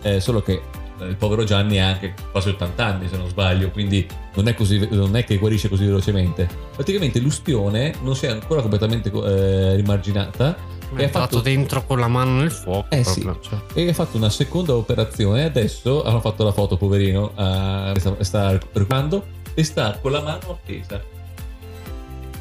Eh, 0.01 0.21
solo 0.21 0.41
che 0.41 0.63
il 1.01 1.17
povero 1.17 1.45
Gianni 1.45 1.81
ha 1.81 1.89
anche 1.89 2.15
quasi 2.31 2.51
80 2.51 2.85
anni, 2.85 3.09
se 3.09 3.17
non 3.17 3.29
sbaglio, 3.29 3.71
quindi 3.71 4.07
non 4.35 4.49
è, 4.49 4.55
così, 4.55 4.87
non 4.91 5.17
è 5.17 5.25
che 5.25 5.39
guarisce 5.39 5.69
così 5.69 5.85
velocemente. 5.85 6.49
Praticamente 6.75 7.21
l'ustione 7.21 7.95
non 8.03 8.15
si 8.17 8.27
è 8.27 8.31
ancora 8.31 8.61
completamente 8.61 9.11
eh, 9.11 9.77
rimarginata 9.77 10.57
È 10.95 11.01
e 11.01 11.05
ha 11.05 11.09
fatto 11.09 11.41
dentro 11.41 11.85
con 11.85 11.99
la 11.99 12.09
mano 12.09 12.39
nel 12.39 12.51
fuoco. 12.51 12.87
Eh 12.91 13.05
sì. 13.05 13.23
cioè. 13.41 13.59
e 13.75 13.89
ha 13.89 13.93
fatto 13.93 14.17
una 14.17 14.31
seconda 14.31 14.75
operazione 14.75 15.45
adesso 15.45 16.05
hanno 16.05 16.21
fatto 16.21 16.45
la 16.45 16.53
foto 16.53 16.77
poverino 16.77 17.33
eh, 17.37 17.95
sta, 17.99 18.17
sta 18.21 18.51
recuperando 18.53 19.27
e 19.55 19.65
sta 19.65 19.99
con 20.01 20.13
la 20.13 20.21
mano 20.21 20.51
appesa 20.51 21.03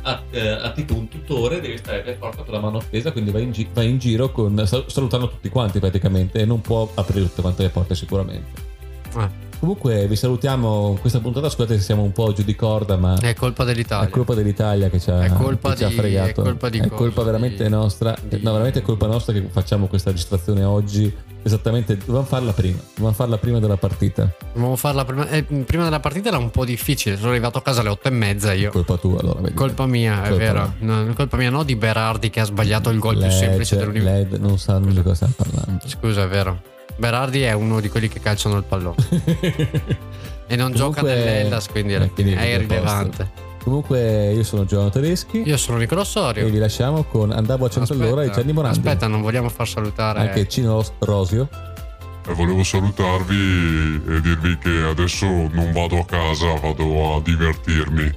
ha, 0.03 0.21
eh, 0.31 0.47
ha 0.49 0.71
tipo 0.71 0.93
un 0.95 1.07
tutore, 1.09 1.59
devi 1.59 1.77
stare 1.77 2.01
per 2.01 2.17
forza 2.17 2.43
con 2.43 2.53
la 2.53 2.59
mano 2.59 2.77
appesa, 2.77 3.11
quindi 3.11 3.31
vai 3.31 3.43
in, 3.43 3.51
gi- 3.51 3.67
vai 3.73 3.89
in 3.89 3.97
giro 3.97 4.31
con, 4.31 4.61
sal- 4.65 4.85
salutando 4.87 5.29
tutti 5.29 5.49
quanti 5.49 5.79
praticamente 5.79 6.39
e 6.39 6.45
non 6.45 6.61
può 6.61 6.89
aprire 6.93 7.25
tutte 7.27 7.41
quante 7.41 7.63
le 7.63 7.69
porte 7.69 7.95
sicuramente. 7.95 8.61
Eh, 9.17 9.29
Comunque 9.63 10.07
vi 10.07 10.17
salutiamo 10.17 10.89
in 10.89 10.99
questa 10.99 11.21
puntata, 11.21 11.49
scusate 11.49 11.77
se 11.77 11.83
siamo 11.83 12.03
un 12.03 12.11
po' 12.11 12.33
giù 12.33 12.43
di 12.43 12.53
corda, 12.53 12.97
ma 12.97 13.17
è 13.21 13.33
colpa 13.33 13.63
dell'Italia. 13.63 14.09
è 14.09 14.11
colpa 14.11 14.33
dell'Italia 14.33 14.89
che 14.89 14.99
ci 14.99 15.09
ha, 15.09 15.23
È 15.23 15.31
colpa 15.31 15.69
che 15.69 15.77
ci 15.77 15.83
ha 15.85 15.87
di- 15.87 15.95
fregato. 15.95 16.41
è 16.41 16.43
colpa 16.43 16.67
di 16.67 16.79
cosa? 16.79 16.89
colpa 16.93 17.23
veramente 17.23 17.63
Di- 17.63 17.69
nostra. 17.69 18.13
di- 18.27 18.41
No, 18.43 18.51
veramente 18.51 18.79
è 18.79 18.81
colpa 18.81 19.07
nostra 19.07 19.31
che 19.31 19.47
facciamo 19.49 19.87
questa 19.87 20.09
registrazione 20.09 20.65
oggi. 20.65 21.15
Esattamente, 21.43 21.95
dovevamo 21.95 22.25
farla 22.25 22.51
prima. 22.51 22.77
Dovevamo 22.89 23.13
farla 23.15 23.37
prima 23.37 23.59
della 23.59 23.77
partita. 23.77 24.35
Dovevamo 24.51 24.75
farla 24.75 25.05
prima, 25.05 25.29
eh, 25.29 25.43
prima 25.43 25.85
della 25.85 26.01
partita 26.01 26.27
era 26.27 26.37
un 26.39 26.51
po' 26.51 26.65
difficile. 26.65 27.15
Sono 27.15 27.29
arrivato 27.29 27.57
a 27.57 27.61
casa 27.61 27.79
alle 27.79 27.89
otto 27.89 28.09
e 28.09 28.11
mezza 28.11 28.51
io. 28.51 28.69
Colpa 28.69 28.97
tua, 28.97 29.21
allora. 29.21 29.39
vedi. 29.39 29.53
Colpa 29.53 29.85
mia, 29.85 30.23
è 30.25 30.27
Colpa 30.27 30.43
vero. 30.43 30.73
No, 30.79 31.13
colpa 31.13 31.37
mia, 31.37 31.49
no 31.49 31.63
di 31.63 31.77
Berardi 31.77 32.29
che 32.29 32.41
ha 32.41 32.45
sbagliato 32.45 32.89
il 32.89 32.99
gol 32.99 33.13
più 33.13 33.21
Led, 33.27 33.31
semplice 33.31 33.77
dell'universo. 33.77 34.37
Non 34.39 34.57
sanno 34.59 34.91
di 34.91 35.01
cosa 35.01 35.15
stiamo 35.15 35.33
parlando. 35.37 35.87
Scusa, 35.87 36.23
è 36.23 36.27
vero. 36.27 36.71
Berardi 36.95 37.41
è 37.41 37.53
uno 37.53 37.79
di 37.79 37.89
quelli 37.89 38.07
che 38.07 38.19
calciano 38.19 38.57
il 38.57 38.63
pallone. 38.63 38.95
e 40.47 40.55
non 40.55 40.71
gioca 40.73 41.01
Comunque- 41.01 41.23
nell'Ellas, 41.25 41.67
quindi 41.67 41.93
alla 41.95 42.05
eh, 42.05 42.11
quindi 42.11 42.33
è 42.33 42.35
posto. 42.35 42.49
irrilevante. 42.51 43.31
Comunque, 43.63 44.33
io 44.33 44.43
sono 44.43 44.65
Giovanni 44.65 44.91
Tedeschi 44.91 45.43
Io 45.45 45.55
sono 45.55 45.77
Nicolò 45.77 46.01
e 46.01 46.05
Sorio. 46.05 46.49
vi 46.49 46.57
lasciamo 46.57 47.03
con 47.03 47.31
Andavo 47.31 47.65
a 47.65 47.69
100 47.69 47.93
all'ora 47.93 48.23
di 48.23 48.31
Gianni 48.31 48.51
Morandi. 48.51 48.77
aspetta, 48.77 49.07
non 49.07 49.21
vogliamo 49.21 49.47
far 49.47 49.67
salutare. 49.67 50.19
Anche 50.19 50.47
Cino 50.49 50.83
Rosio. 50.99 51.47
E 52.27 52.33
volevo 52.33 52.61
salutarvi 52.63 54.01
e 54.07 54.21
dirvi 54.21 54.57
che 54.57 54.81
adesso 54.89 55.25
non 55.25 55.71
vado 55.73 55.99
a 55.99 56.05
casa, 56.05 56.53
vado 56.59 57.15
a 57.15 57.21
divertirmi. 57.21 58.11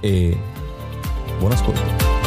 E 0.00 0.38
buon 1.38 1.52
ascolto. 1.52 2.19